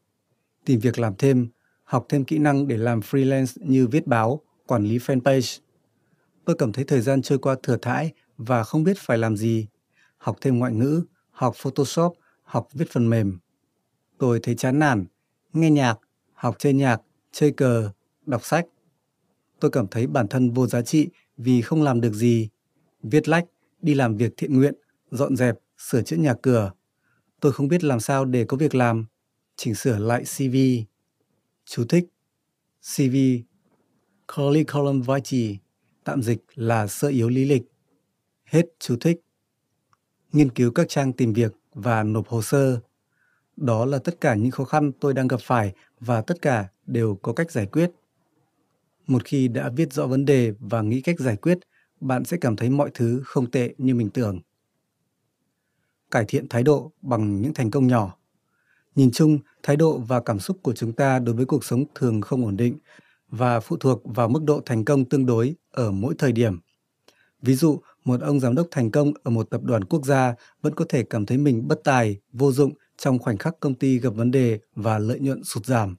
Tìm 0.65 0.81
việc 0.81 0.99
làm 0.99 1.15
thêm, 1.19 1.49
học 1.85 2.07
thêm 2.09 2.25
kỹ 2.25 2.39
năng 2.39 2.69
để 2.69 2.77
làm 2.77 3.01
freelance 3.01 3.67
như 3.69 3.87
viết 3.87 4.07
báo, 4.07 4.41
quản 4.67 4.85
lý 4.85 4.99
fanpage. 4.99 5.61
Tôi 6.45 6.57
cảm 6.59 6.73
thấy 6.73 6.85
thời 6.85 7.01
gian 7.01 7.23
trôi 7.23 7.39
qua 7.39 7.57
thừa 7.63 7.77
thãi 7.77 8.13
và 8.37 8.65
không 8.65 8.85
biết 8.85 8.99
phải 8.99 9.19
làm 9.19 9.37
gì. 9.37 9.67
Học 10.19 10.37
thêm 10.41 10.59
ngoại 10.59 10.73
ngữ, 10.73 11.05
học 11.31 11.55
Photoshop, 11.57 12.15
học 12.43 12.69
viết 12.73 12.91
phần 12.91 13.11
mềm. 13.11 13.39
Tôi 14.19 14.41
thấy 14.43 14.55
chán 14.55 14.79
nản, 14.79 15.07
nghe 15.53 15.71
nhạc, 15.71 15.99
học 16.35 16.57
chơi 16.59 16.73
nhạc, 16.73 17.01
chơi 17.33 17.51
cờ, 17.51 17.91
đọc 18.27 18.45
sách. 18.45 18.67
Tôi 19.61 19.71
cảm 19.71 19.87
thấy 19.87 20.07
bản 20.07 20.29
thân 20.29 20.51
vô 20.51 20.67
giá 20.67 20.83
trị 20.83 21.09
vì 21.37 21.63
không 21.63 21.83
làm 21.83 22.01
được 22.01 22.13
gì. 22.13 22.49
Viết 23.03 23.29
lách, 23.29 23.45
đi 23.83 23.95
làm 23.95 24.17
việc 24.17 24.33
thiện 24.37 24.59
nguyện, 24.59 24.75
dọn 25.11 25.37
dẹp, 25.37 25.59
sửa 25.79 26.03
chữa 26.03 26.17
nhà 26.17 26.35
cửa. 26.43 26.73
Tôi 27.43 27.53
không 27.53 27.69
biết 27.69 27.85
làm 27.85 28.01
sao 28.01 28.25
để 28.25 28.45
có 28.45 28.57
việc 28.57 28.75
làm. 28.75 29.05
Chỉnh 29.57 29.75
sửa 29.75 29.99
lại 29.99 30.25
CV. 30.25 30.57
Chú 31.65 31.85
thích. 31.89 32.05
CV 32.81 33.17
Curriculum 34.35 35.03
vitae, 35.03 35.57
tạm 36.05 36.23
dịch 36.23 36.39
là 36.55 36.87
sơ 36.87 37.09
yếu 37.09 37.29
lý 37.29 37.45
lịch. 37.45 37.63
Hết 38.45 38.67
chú 38.79 38.97
thích. 39.01 39.21
Nghiên 40.33 40.51
cứu 40.51 40.71
các 40.71 40.89
trang 40.89 41.13
tìm 41.13 41.33
việc 41.33 41.53
và 41.75 42.03
nộp 42.03 42.29
hồ 42.29 42.43
sơ. 42.43 42.81
Đó 43.57 43.85
là 43.85 43.99
tất 43.99 44.21
cả 44.21 44.35
những 44.35 44.51
khó 44.51 44.65
khăn 44.65 44.93
tôi 45.01 45.15
đang 45.15 45.29
gặp 45.29 45.41
phải 45.43 45.73
và 46.01 46.23
tất 46.23 46.43
cả 46.43 46.69
đều 46.87 47.19
có 47.23 47.33
cách 47.33 47.53
giải 47.53 47.67
quyết. 47.67 47.91
Một 49.07 49.25
khi 49.25 49.49
đã 49.49 49.71
viết 49.77 49.93
rõ 49.93 50.07
vấn 50.07 50.25
đề 50.25 50.53
và 50.61 50.83
nghĩ 50.83 51.01
cách 51.01 51.21
giải 51.21 51.37
quyết, 51.37 51.59
bạn 52.01 52.25
sẽ 52.25 52.37
cảm 52.41 52.57
thấy 52.57 52.71
mọi 52.71 52.91
thứ 52.95 53.23
không 53.25 53.51
tệ 53.51 53.75
như 53.79 53.95
mình 53.95 54.11
tưởng. 54.11 54.41
Cải 56.13 56.25
thiện 56.29 56.49
thái 56.49 56.63
độ 56.63 56.93
bằng 57.03 57.43
những 57.43 57.55
thành 57.55 57.71
công 57.71 57.87
nhỏ. 57.87 58.15
Nhìn 58.95 59.11
chung, 59.11 59.39
thái 59.63 59.77
độ 59.77 59.99
và 59.99 60.21
cảm 60.21 60.39
xúc 60.39 60.57
của 60.63 60.73
chúng 60.73 60.93
ta 60.93 61.19
đối 61.19 61.35
với 61.35 61.45
cuộc 61.45 61.65
sống 61.65 61.85
thường 61.95 62.21
không 62.21 62.45
ổn 62.45 62.57
định 62.57 62.79
và 63.29 63.61
phụ 63.61 63.77
thuộc 63.77 64.03
vào 64.05 64.29
mức 64.29 64.43
độ 64.45 64.61
thành 64.67 64.85
công 64.85 65.05
tương 65.05 65.27
đối 65.27 65.55
ở 65.71 65.91
mỗi 65.91 66.15
thời 66.19 66.33
điểm. 66.33 66.61
Ví 67.43 67.55
dụ, 67.55 67.81
một 68.05 68.21
ông 68.21 68.41
giám 68.41 68.55
đốc 68.55 68.67
thành 68.71 68.91
công 68.91 69.13
ở 69.23 69.31
một 69.31 69.51
tập 69.51 69.63
đoàn 69.63 69.85
quốc 69.85 70.05
gia 70.05 70.35
vẫn 70.63 70.75
có 70.75 70.85
thể 70.89 71.03
cảm 71.03 71.27
thấy 71.27 71.39
mình 71.39 71.69
bất 71.69 71.81
tài, 71.85 72.19
vô 72.33 72.53
dụng 72.53 72.73
trong 72.97 73.19
khoảnh 73.19 73.39
khắc 73.39 73.61
công 73.61 73.75
ty 73.75 73.99
gặp 73.99 74.11
vấn 74.11 74.31
đề 74.31 74.59
và 74.75 74.99
lợi 74.99 75.21
nhuận 75.21 75.45
sụt 75.45 75.67
giảm. 75.67 75.97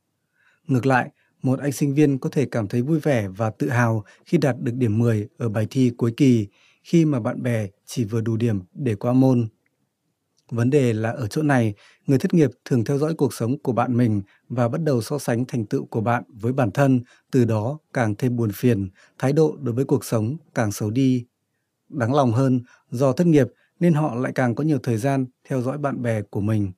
Ngược 0.68 0.86
lại, 0.86 1.10
một 1.42 1.60
anh 1.60 1.72
sinh 1.72 1.94
viên 1.94 2.20
có 2.20 2.30
thể 2.30 2.46
cảm 2.46 2.68
thấy 2.68 2.82
vui 2.82 3.00
vẻ 3.00 3.28
và 3.28 3.50
tự 3.50 3.70
hào 3.70 4.04
khi 4.26 4.38
đạt 4.38 4.56
được 4.60 4.74
điểm 4.76 5.00
10 5.00 5.28
ở 5.38 5.50
bài 5.50 5.68
thi 5.70 5.92
cuối 5.98 6.14
kỳ, 6.18 6.48
khi 6.84 7.06
mà 7.06 7.20
bạn 7.20 7.44
bè 7.44 7.68
chỉ 7.86 8.04
vừa 8.06 8.22
đủ 8.22 8.38
điểm 8.38 8.62
để 8.74 8.96
qua 8.96 9.14
môn. 9.14 9.48
Vấn 10.54 10.70
đề 10.70 10.94
là 10.94 11.12
ở 11.12 11.28
chỗ 11.28 11.42
này, 11.42 11.74
người 12.08 12.20
thất 12.20 12.34
nghiệp 12.34 12.50
thường 12.66 12.84
theo 12.84 12.98
dõi 12.98 13.14
cuộc 13.14 13.34
sống 13.34 13.58
của 13.60 13.72
bạn 13.72 13.98
mình 13.98 14.22
và 14.50 14.68
bắt 14.68 14.82
đầu 14.84 15.02
so 15.02 15.20
sánh 15.20 15.46
thành 15.46 15.66
tựu 15.66 15.86
của 15.86 16.02
bạn 16.02 16.24
với 16.28 16.54
bản 16.54 16.72
thân, 16.72 17.02
từ 17.32 17.46
đó 17.46 17.78
càng 17.94 18.16
thêm 18.16 18.36
buồn 18.36 18.52
phiền, 18.54 18.90
thái 19.20 19.34
độ 19.34 19.58
đối 19.62 19.76
với 19.76 19.86
cuộc 19.86 20.06
sống 20.06 20.38
càng 20.56 20.72
xấu 20.72 20.90
đi. 20.90 21.26
Đáng 21.90 22.14
lòng 22.14 22.32
hơn, 22.32 22.62
do 22.92 23.14
thất 23.14 23.28
nghiệp 23.28 23.48
nên 23.80 23.94
họ 23.94 24.16
lại 24.16 24.32
càng 24.36 24.56
có 24.56 24.64
nhiều 24.64 24.80
thời 24.84 24.98
gian 24.98 25.26
theo 25.50 25.62
dõi 25.62 25.78
bạn 25.78 26.02
bè 26.02 26.22
của 26.22 26.42
mình. 26.42 26.72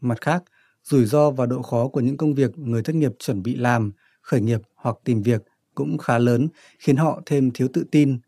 Mặt 0.00 0.20
khác, 0.20 0.42
rủi 0.84 1.04
ro 1.04 1.30
và 1.30 1.46
độ 1.46 1.62
khó 1.62 1.88
của 1.88 2.00
những 2.00 2.16
công 2.16 2.34
việc 2.34 2.58
người 2.58 2.82
thất 2.82 2.94
nghiệp 2.94 3.12
chuẩn 3.18 3.42
bị 3.42 3.56
làm, 3.56 3.92
khởi 4.22 4.40
nghiệp 4.40 4.60
hoặc 4.74 4.96
tìm 5.04 5.22
việc 5.22 5.42
cũng 5.74 5.98
khá 5.98 6.18
lớn, 6.18 6.48
khiến 6.78 6.96
họ 6.96 7.22
thêm 7.26 7.50
thiếu 7.50 7.68
tự 7.72 7.84
tin. 7.90 8.18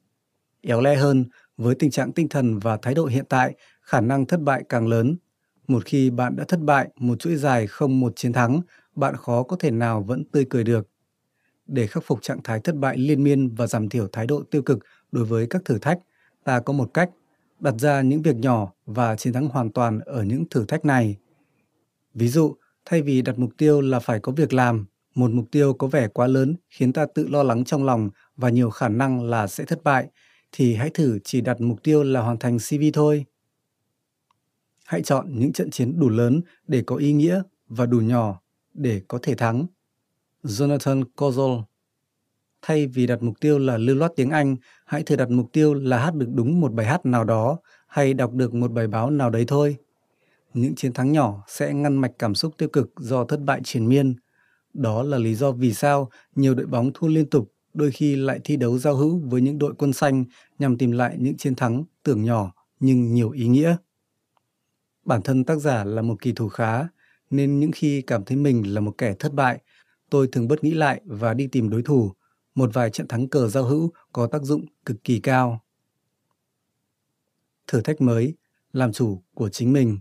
Éo 0.63 0.81
le 0.81 0.97
hơn, 0.97 1.25
với 1.57 1.75
tình 1.75 1.91
trạng 1.91 2.13
tinh 2.13 2.29
thần 2.29 2.59
và 2.59 2.77
thái 2.77 2.95
độ 2.95 3.07
hiện 3.07 3.25
tại, 3.29 3.55
khả 3.85 4.01
năng 4.01 4.27
thất 4.27 4.41
bại 4.41 4.65
càng 4.69 4.89
lớn. 4.89 5.17
Một 5.69 5.85
khi 5.85 6.11
bạn 6.11 6.37
đã 6.37 6.45
thất 6.49 6.61
bại 6.61 6.89
một 6.97 7.19
chuỗi 7.19 7.37
dài 7.37 7.67
không 7.67 8.01
một 8.01 8.13
chiến 8.17 8.33
thắng, 8.33 8.61
bạn 8.97 9.17
khó 9.17 9.43
có 9.43 9.57
thể 9.61 9.71
nào 9.71 10.03
vẫn 10.03 10.25
tươi 10.25 10.47
cười 10.51 10.65
được. 10.65 10.89
Để 11.67 11.87
khắc 11.87 12.05
phục 12.07 12.23
trạng 12.23 12.43
thái 12.45 12.61
thất 12.61 12.77
bại 12.77 12.97
liên 12.97 13.25
miên 13.25 13.55
và 13.55 13.67
giảm 13.67 13.89
thiểu 13.89 14.09
thái 14.13 14.27
độ 14.27 14.43
tiêu 14.51 14.63
cực 14.63 14.79
đối 15.13 15.25
với 15.25 15.47
các 15.47 15.65
thử 15.65 15.79
thách, 15.79 15.99
ta 16.45 16.61
có 16.61 16.73
một 16.73 16.95
cách, 16.95 17.11
đặt 17.61 17.75
ra 17.79 18.03
những 18.03 18.23
việc 18.23 18.37
nhỏ 18.37 18.73
và 18.87 19.17
chiến 19.17 19.33
thắng 19.33 19.49
hoàn 19.49 19.71
toàn 19.71 20.01
ở 20.01 20.23
những 20.23 20.45
thử 20.51 20.65
thách 20.65 20.85
này. 20.85 21.17
Ví 22.15 22.29
dụ, 22.29 22.57
thay 22.85 23.03
vì 23.03 23.23
đặt 23.23 23.39
mục 23.39 23.51
tiêu 23.59 23.81
là 23.81 23.99
phải 23.99 24.21
có 24.21 24.33
việc 24.33 24.53
làm, 24.53 24.87
một 25.15 25.31
mục 25.31 25.45
tiêu 25.51 25.73
có 25.73 25.87
vẻ 25.87 26.09
quá 26.09 26.27
lớn 26.27 26.57
khiến 26.71 26.93
ta 26.93 27.07
tự 27.15 27.29
lo 27.29 27.43
lắng 27.43 27.65
trong 27.65 27.85
lòng 27.85 28.11
và 28.37 28.49
nhiều 28.49 28.71
khả 28.71 28.89
năng 28.89 29.25
là 29.25 29.47
sẽ 29.47 29.65
thất 29.65 29.85
bại, 29.85 30.07
thì 30.53 30.75
hãy 30.75 30.91
thử 30.91 31.19
chỉ 31.25 31.41
đặt 31.41 31.61
mục 31.61 31.83
tiêu 31.83 32.03
là 32.03 32.21
hoàn 32.21 32.39
thành 32.39 32.59
CV 32.59 32.83
thôi. 32.93 33.25
Hãy 34.85 35.03
chọn 35.03 35.39
những 35.39 35.53
trận 35.53 35.71
chiến 35.71 35.99
đủ 35.99 36.09
lớn 36.09 36.41
để 36.67 36.83
có 36.87 36.97
ý 36.97 37.13
nghĩa 37.13 37.43
và 37.69 37.87
đủ 37.87 37.99
nhỏ 37.99 38.41
để 38.75 39.03
có 39.09 39.19
thể 39.23 39.35
thắng. 39.35 39.67
Jonathan 40.43 41.05
Kozol 41.17 41.63
Thay 42.63 42.87
vì 42.87 43.07
đặt 43.07 43.23
mục 43.23 43.41
tiêu 43.41 43.59
là 43.59 43.77
lưu 43.77 43.97
loát 43.97 44.13
tiếng 44.17 44.31
Anh, 44.31 44.57
hãy 44.87 45.03
thử 45.03 45.17
đặt 45.17 45.31
mục 45.31 45.53
tiêu 45.53 45.75
là 45.75 45.99
hát 45.99 46.15
được 46.15 46.29
đúng 46.35 46.61
một 46.61 46.73
bài 46.73 46.87
hát 46.87 47.07
nào 47.07 47.25
đó 47.25 47.59
hay 47.87 48.15
đọc 48.15 48.33
được 48.33 48.55
một 48.55 48.73
bài 48.73 48.87
báo 48.87 49.11
nào 49.11 49.31
đấy 49.31 49.45
thôi. 49.49 49.77
Những 50.55 50.75
chiến 50.75 50.93
thắng 50.93 51.13
nhỏ 51.13 51.45
sẽ 51.49 51.75
ngăn 51.75 51.97
mạch 51.97 52.13
cảm 52.19 52.35
xúc 52.35 52.55
tiêu 52.59 52.69
cực 52.69 52.93
do 52.99 53.25
thất 53.25 53.41
bại 53.41 53.61
triền 53.65 53.89
miên. 53.89 54.15
Đó 54.75 55.03
là 55.03 55.19
lý 55.19 55.35
do 55.35 55.53
vì 55.53 55.75
sao 55.75 56.11
nhiều 56.35 56.55
đội 56.55 56.67
bóng 56.67 56.91
thua 56.95 57.09
liên 57.09 57.31
tục, 57.31 57.53
đôi 57.75 57.91
khi 57.91 58.17
lại 58.17 58.41
thi 58.45 58.57
đấu 58.57 58.79
giao 58.79 58.95
hữu 58.97 59.23
với 59.25 59.41
những 59.41 59.59
đội 59.59 59.75
quân 59.79 59.93
xanh 59.93 60.25
nhằm 60.59 60.79
tìm 60.79 60.93
lại 60.93 61.17
những 61.19 61.37
chiến 61.37 61.55
thắng 61.55 61.85
tưởng 62.03 62.25
nhỏ 62.25 62.53
nhưng 62.81 63.15
nhiều 63.15 63.31
ý 63.31 63.47
nghĩa. 63.47 63.77
Bản 65.05 65.23
thân 65.23 65.45
tác 65.45 65.57
giả 65.57 65.85
là 65.85 66.03
một 66.03 66.17
kỳ 66.23 66.33
thủ 66.33 66.49
khá, 66.49 66.89
nên 67.31 67.61
những 67.61 67.71
khi 67.75 68.03
cảm 68.03 68.25
thấy 68.25 68.37
mình 68.37 68.75
là 68.75 68.81
một 68.81 68.95
kẻ 68.99 69.15
thất 69.19 69.35
bại, 69.35 69.61
tôi 70.11 70.29
thường 70.33 70.49
bớt 70.49 70.65
nghĩ 70.65 70.75
lại 70.75 71.01
và 71.05 71.35
đi 71.35 71.47
tìm 71.47 71.71
đối 71.71 71.83
thủ. 71.83 72.13
Một 72.55 72.71
vài 72.73 72.91
trận 72.91 73.09
thắng 73.09 73.29
cờ 73.29 73.49
giao 73.49 73.65
hữu 73.65 73.93
có 74.13 74.27
tác 74.27 74.43
dụng 74.43 74.67
cực 74.87 75.05
kỳ 75.05 75.21
cao. 75.21 75.65
Thử 77.67 77.81
thách 77.81 78.01
mới, 78.01 78.35
làm 78.73 78.93
chủ 78.93 79.23
của 79.35 79.49
chính 79.49 79.73
mình. 79.73 79.99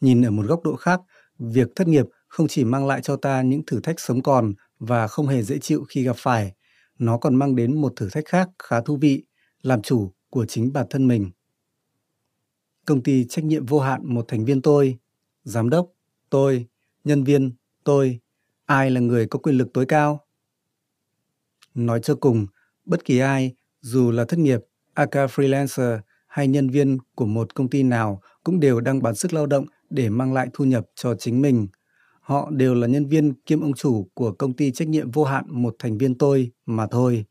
Nhìn 0.00 0.22
ở 0.22 0.30
một 0.30 0.46
góc 0.46 0.62
độ 0.64 0.76
khác, 0.76 1.00
việc 1.38 1.68
thất 1.76 1.88
nghiệp 1.88 2.06
không 2.28 2.48
chỉ 2.48 2.64
mang 2.64 2.86
lại 2.86 3.00
cho 3.02 3.16
ta 3.16 3.42
những 3.42 3.62
thử 3.66 3.80
thách 3.80 4.00
sống 4.00 4.22
còn 4.22 4.54
và 4.78 5.08
không 5.08 5.26
hề 5.26 5.42
dễ 5.42 5.58
chịu 5.58 5.84
khi 5.88 6.02
gặp 6.04 6.16
phải, 6.18 6.52
nó 6.98 7.18
còn 7.18 7.34
mang 7.34 7.56
đến 7.56 7.80
một 7.80 7.92
thử 7.96 8.08
thách 8.10 8.24
khác 8.26 8.48
khá 8.58 8.80
thú 8.80 8.96
vị, 8.96 9.24
làm 9.62 9.82
chủ 9.82 10.12
của 10.30 10.46
chính 10.46 10.72
bản 10.72 10.86
thân 10.90 11.08
mình. 11.08 11.30
Công 12.84 13.02
ty 13.02 13.24
trách 13.24 13.44
nhiệm 13.44 13.66
vô 13.66 13.80
hạn 13.80 14.14
một 14.14 14.24
thành 14.28 14.44
viên 14.44 14.62
tôi, 14.62 14.98
giám 15.44 15.70
đốc, 15.70 15.92
tôi, 16.30 16.66
nhân 17.04 17.24
viên, 17.24 17.52
tôi, 17.84 18.20
ai 18.66 18.90
là 18.90 19.00
người 19.00 19.26
có 19.26 19.38
quyền 19.38 19.58
lực 19.58 19.72
tối 19.72 19.86
cao? 19.86 20.20
Nói 21.74 22.00
cho 22.02 22.14
cùng, 22.14 22.46
bất 22.84 23.04
kỳ 23.04 23.18
ai, 23.18 23.54
dù 23.80 24.10
là 24.10 24.24
thất 24.24 24.38
nghiệp, 24.38 24.60
aka 24.94 25.26
freelancer 25.26 25.98
hay 26.26 26.48
nhân 26.48 26.70
viên 26.70 26.98
của 27.14 27.26
một 27.26 27.54
công 27.54 27.70
ty 27.70 27.82
nào 27.82 28.20
cũng 28.44 28.60
đều 28.60 28.80
đang 28.80 29.02
bán 29.02 29.14
sức 29.14 29.32
lao 29.32 29.46
động 29.46 29.66
để 29.90 30.10
mang 30.10 30.32
lại 30.32 30.48
thu 30.52 30.64
nhập 30.64 30.86
cho 30.94 31.14
chính 31.14 31.42
mình. 31.42 31.66
Họ 32.20 32.50
đều 32.50 32.74
là 32.74 32.86
nhân 32.86 33.06
viên 33.06 33.34
kiêm 33.34 33.60
ông 33.60 33.74
chủ 33.74 34.08
của 34.14 34.32
công 34.32 34.52
ty 34.52 34.70
trách 34.70 34.88
nhiệm 34.88 35.10
vô 35.10 35.24
hạn 35.24 35.44
một 35.48 35.76
thành 35.78 35.98
viên 35.98 36.18
tôi 36.18 36.50
mà 36.66 36.86
thôi. 36.86 37.24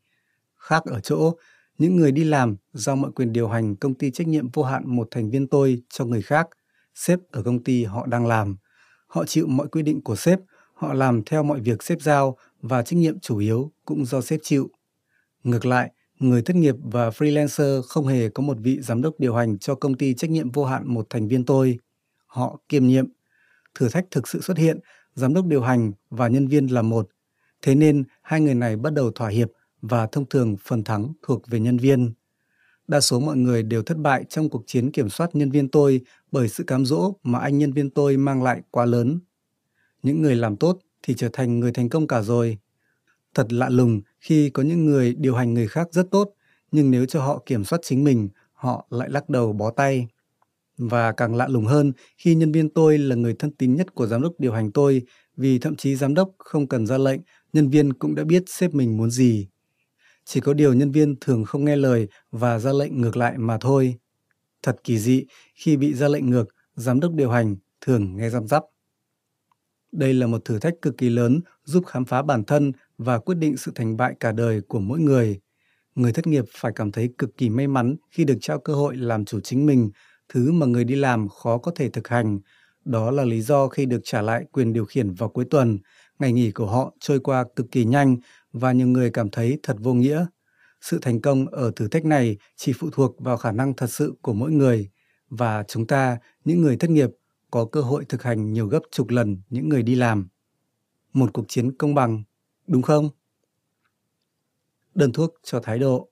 Khác 0.56 0.84
ở 0.84 1.00
chỗ, 1.00 1.36
những 1.78 1.96
người 1.96 2.12
đi 2.12 2.24
làm 2.24 2.56
giao 2.72 2.96
mọi 2.96 3.10
quyền 3.12 3.32
điều 3.32 3.48
hành 3.48 3.76
công 3.76 3.94
ty 3.94 4.10
trách 4.10 4.26
nhiệm 4.26 4.48
vô 4.50 4.62
hạn 4.62 4.82
một 4.86 5.08
thành 5.10 5.30
viên 5.30 5.46
tôi 5.46 5.82
cho 5.88 6.04
người 6.04 6.22
khác, 6.22 6.48
sếp 6.94 7.18
ở 7.30 7.42
công 7.42 7.64
ty 7.64 7.84
họ 7.84 8.06
đang 8.06 8.26
làm. 8.26 8.56
Họ 9.06 9.24
chịu 9.24 9.46
mọi 9.46 9.68
quy 9.68 9.82
định 9.82 10.00
của 10.02 10.16
sếp, 10.16 10.38
họ 10.74 10.92
làm 10.92 11.22
theo 11.24 11.42
mọi 11.42 11.60
việc 11.60 11.82
sếp 11.82 12.02
giao 12.02 12.36
và 12.62 12.82
trách 12.82 12.96
nhiệm 12.96 13.20
chủ 13.20 13.38
yếu 13.38 13.72
cũng 13.84 14.04
do 14.04 14.20
sếp 14.20 14.40
chịu. 14.42 14.70
Ngược 15.44 15.66
lại, 15.66 15.90
người 16.18 16.42
thất 16.42 16.56
nghiệp 16.56 16.74
và 16.82 17.10
freelancer 17.10 17.82
không 17.82 18.06
hề 18.06 18.28
có 18.28 18.42
một 18.42 18.56
vị 18.60 18.78
giám 18.82 19.02
đốc 19.02 19.14
điều 19.18 19.34
hành 19.34 19.58
cho 19.58 19.74
công 19.74 19.94
ty 19.94 20.14
trách 20.14 20.30
nhiệm 20.30 20.50
vô 20.50 20.64
hạn 20.64 20.94
một 20.94 21.06
thành 21.10 21.28
viên 21.28 21.44
tôi. 21.44 21.78
Họ 22.26 22.60
kiêm 22.68 22.86
nhiệm. 22.86 23.06
Thử 23.74 23.88
thách 23.88 24.04
thực 24.10 24.28
sự 24.28 24.40
xuất 24.40 24.58
hiện, 24.58 24.78
giám 25.14 25.34
đốc 25.34 25.46
điều 25.46 25.62
hành 25.62 25.92
và 26.10 26.28
nhân 26.28 26.48
viên 26.48 26.66
là 26.66 26.82
một. 26.82 27.08
Thế 27.62 27.74
nên 27.74 28.04
hai 28.22 28.40
người 28.40 28.54
này 28.54 28.76
bắt 28.76 28.92
đầu 28.92 29.10
thỏa 29.10 29.28
hiệp 29.28 29.48
và 29.88 30.06
thông 30.06 30.28
thường 30.28 30.56
phần 30.64 30.84
thắng 30.84 31.12
thuộc 31.22 31.42
về 31.46 31.60
nhân 31.60 31.78
viên. 31.78 32.12
Đa 32.88 33.00
số 33.00 33.20
mọi 33.20 33.36
người 33.36 33.62
đều 33.62 33.82
thất 33.82 33.98
bại 33.98 34.24
trong 34.28 34.48
cuộc 34.48 34.62
chiến 34.66 34.92
kiểm 34.92 35.08
soát 35.08 35.30
nhân 35.34 35.50
viên 35.50 35.68
tôi 35.68 36.00
bởi 36.32 36.48
sự 36.48 36.64
cám 36.64 36.84
dỗ 36.84 37.16
mà 37.22 37.38
anh 37.38 37.58
nhân 37.58 37.72
viên 37.72 37.90
tôi 37.90 38.16
mang 38.16 38.42
lại 38.42 38.62
quá 38.70 38.84
lớn. 38.84 39.20
Những 40.02 40.22
người 40.22 40.36
làm 40.36 40.56
tốt 40.56 40.78
thì 41.02 41.14
trở 41.14 41.28
thành 41.32 41.60
người 41.60 41.72
thành 41.72 41.88
công 41.88 42.06
cả 42.06 42.22
rồi. 42.22 42.58
Thật 43.34 43.52
lạ 43.52 43.68
lùng 43.68 44.00
khi 44.20 44.50
có 44.50 44.62
những 44.62 44.86
người 44.86 45.14
điều 45.18 45.34
hành 45.34 45.54
người 45.54 45.68
khác 45.68 45.88
rất 45.92 46.06
tốt, 46.10 46.34
nhưng 46.72 46.90
nếu 46.90 47.06
cho 47.06 47.20
họ 47.20 47.42
kiểm 47.46 47.64
soát 47.64 47.78
chính 47.82 48.04
mình, 48.04 48.28
họ 48.52 48.86
lại 48.90 49.10
lắc 49.10 49.28
đầu 49.28 49.52
bó 49.52 49.70
tay. 49.70 50.06
Và 50.78 51.12
càng 51.12 51.34
lạ 51.34 51.48
lùng 51.48 51.66
hơn 51.66 51.92
khi 52.16 52.34
nhân 52.34 52.52
viên 52.52 52.70
tôi 52.70 52.98
là 52.98 53.16
người 53.16 53.34
thân 53.38 53.50
tín 53.50 53.74
nhất 53.74 53.94
của 53.94 54.06
giám 54.06 54.22
đốc 54.22 54.32
điều 54.38 54.52
hành 54.52 54.72
tôi, 54.72 55.02
vì 55.36 55.58
thậm 55.58 55.76
chí 55.76 55.96
giám 55.96 56.14
đốc 56.14 56.30
không 56.38 56.68
cần 56.68 56.86
ra 56.86 56.98
lệnh, 56.98 57.20
nhân 57.52 57.68
viên 57.68 57.92
cũng 57.92 58.14
đã 58.14 58.24
biết 58.24 58.42
sếp 58.46 58.74
mình 58.74 58.96
muốn 58.96 59.10
gì. 59.10 59.48
Chỉ 60.24 60.40
có 60.40 60.54
điều 60.54 60.72
nhân 60.72 60.90
viên 60.90 61.14
thường 61.20 61.44
không 61.44 61.64
nghe 61.64 61.76
lời 61.76 62.08
và 62.30 62.58
ra 62.58 62.72
lệnh 62.72 63.00
ngược 63.00 63.16
lại 63.16 63.38
mà 63.38 63.58
thôi. 63.60 63.94
Thật 64.62 64.76
kỳ 64.84 64.98
dị, 64.98 65.26
khi 65.54 65.76
bị 65.76 65.94
ra 65.94 66.08
lệnh 66.08 66.30
ngược, 66.30 66.48
giám 66.74 67.00
đốc 67.00 67.12
điều 67.12 67.30
hành 67.30 67.56
thường 67.80 68.16
nghe 68.16 68.30
răm 68.30 68.48
rắp. 68.48 68.62
Đây 69.92 70.14
là 70.14 70.26
một 70.26 70.44
thử 70.44 70.58
thách 70.58 70.74
cực 70.82 70.98
kỳ 70.98 71.08
lớn 71.10 71.40
giúp 71.64 71.86
khám 71.86 72.04
phá 72.04 72.22
bản 72.22 72.44
thân 72.44 72.72
và 72.98 73.18
quyết 73.18 73.34
định 73.34 73.56
sự 73.56 73.72
thành 73.74 73.96
bại 73.96 74.14
cả 74.20 74.32
đời 74.32 74.60
của 74.68 74.80
mỗi 74.80 75.00
người. 75.00 75.40
Người 75.94 76.12
thất 76.12 76.26
nghiệp 76.26 76.44
phải 76.56 76.72
cảm 76.76 76.92
thấy 76.92 77.08
cực 77.18 77.36
kỳ 77.36 77.50
may 77.50 77.66
mắn 77.68 77.96
khi 78.10 78.24
được 78.24 78.38
trao 78.40 78.58
cơ 78.58 78.74
hội 78.74 78.96
làm 78.96 79.24
chủ 79.24 79.40
chính 79.40 79.66
mình, 79.66 79.90
thứ 80.28 80.52
mà 80.52 80.66
người 80.66 80.84
đi 80.84 80.94
làm 80.94 81.28
khó 81.28 81.58
có 81.58 81.72
thể 81.76 81.88
thực 81.88 82.08
hành. 82.08 82.40
Đó 82.84 83.10
là 83.10 83.24
lý 83.24 83.40
do 83.40 83.68
khi 83.68 83.86
được 83.86 84.00
trả 84.04 84.22
lại 84.22 84.44
quyền 84.52 84.72
điều 84.72 84.84
khiển 84.84 85.14
vào 85.14 85.28
cuối 85.28 85.44
tuần, 85.50 85.78
ngày 86.18 86.32
nghỉ 86.32 86.50
của 86.50 86.66
họ 86.66 86.94
trôi 87.00 87.20
qua 87.20 87.44
cực 87.56 87.66
kỳ 87.70 87.84
nhanh 87.84 88.16
và 88.54 88.72
nhiều 88.72 88.86
người 88.86 89.10
cảm 89.10 89.30
thấy 89.30 89.58
thật 89.62 89.76
vô 89.80 89.94
nghĩa. 89.94 90.26
Sự 90.80 90.98
thành 91.02 91.20
công 91.20 91.46
ở 91.46 91.70
thử 91.76 91.88
thách 91.88 92.04
này 92.04 92.36
chỉ 92.56 92.72
phụ 92.72 92.90
thuộc 92.92 93.20
vào 93.20 93.36
khả 93.36 93.52
năng 93.52 93.74
thật 93.74 93.86
sự 93.86 94.14
của 94.22 94.32
mỗi 94.32 94.50
người 94.50 94.90
và 95.28 95.62
chúng 95.68 95.86
ta, 95.86 96.18
những 96.44 96.62
người 96.62 96.76
thất 96.76 96.90
nghiệp, 96.90 97.10
có 97.50 97.64
cơ 97.64 97.80
hội 97.80 98.04
thực 98.04 98.22
hành 98.22 98.52
nhiều 98.52 98.66
gấp 98.66 98.80
chục 98.90 99.08
lần 99.08 99.42
những 99.50 99.68
người 99.68 99.82
đi 99.82 99.94
làm. 99.94 100.28
Một 101.12 101.30
cuộc 101.32 101.44
chiến 101.48 101.76
công 101.76 101.94
bằng, 101.94 102.22
đúng 102.66 102.82
không? 102.82 103.10
Đơn 104.94 105.12
thuốc 105.12 105.34
cho 105.42 105.60
thái 105.60 105.78
độ. 105.78 106.10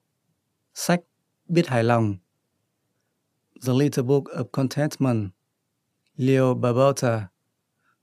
Sách 0.73 0.99
Biết 1.47 1.67
hài 1.67 1.83
lòng. 1.83 2.15
The 3.65 3.73
Little 3.79 4.03
Book 4.03 4.23
of 4.23 4.43
Contentment. 4.51 5.29
Leo 6.15 6.53
Babauta. 6.53 7.27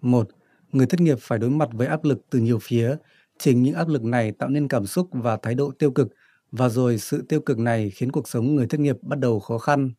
1. 0.02 0.30
Người 0.72 0.86
thất 0.86 1.00
nghiệp 1.00 1.18
phải 1.22 1.40
đối 1.40 1.50
mặt 1.50 1.70
với 1.74 1.88
áp 1.88 2.04
lực 2.04 2.26
từ 2.30 2.40
nhiều 2.40 2.60
phía. 2.62 2.96
Chính 3.40 3.64
những 3.64 3.76
áp 3.76 3.88
lực 3.88 4.04
này 4.04 4.32
tạo 4.32 4.50
nên 4.50 4.68
cảm 4.68 4.86
xúc 4.86 5.08
và 5.12 5.38
thái 5.38 5.56
độ 5.56 5.72
tiêu 5.80 5.92
cực, 5.92 6.08
và 6.52 6.70
rồi 6.70 6.98
sự 6.98 7.26
tiêu 7.30 7.42
cực 7.42 7.60
này 7.60 7.90
khiến 7.90 8.12
cuộc 8.12 8.28
sống 8.28 8.56
người 8.56 8.68
thất 8.68 8.80
nghiệp 8.80 8.98
bắt 9.02 9.20
đầu 9.20 9.40
khó 9.40 9.58
khăn. 9.58 9.92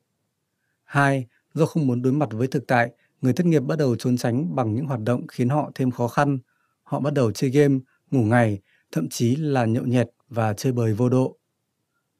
2. 0.84 1.26
Do 1.54 1.66
không 1.66 1.86
muốn 1.86 2.02
đối 2.02 2.12
mặt 2.12 2.28
với 2.32 2.46
thực 2.46 2.66
tại, 2.66 2.90
người 3.22 3.32
thất 3.32 3.46
nghiệp 3.46 3.60
bắt 3.60 3.78
đầu 3.78 3.96
trốn 3.96 4.16
tránh 4.16 4.54
bằng 4.54 4.74
những 4.74 4.86
hoạt 4.86 5.00
động 5.00 5.26
khiến 5.26 5.48
họ 5.48 5.70
thêm 5.74 5.90
khó 5.90 6.08
khăn. 6.08 6.38
Họ 6.82 7.00
bắt 7.00 7.14
đầu 7.14 7.32
chơi 7.32 7.50
game, 7.50 7.78
ngủ 8.10 8.22
ngày, 8.22 8.60
thậm 8.92 9.08
chí 9.08 9.36
là 9.36 9.64
nhậu 9.64 9.84
nhẹt 9.84 10.10
và 10.28 10.54
chơi 10.54 10.72
bời 10.72 10.94
vô 10.94 11.08
độ. 11.08 11.36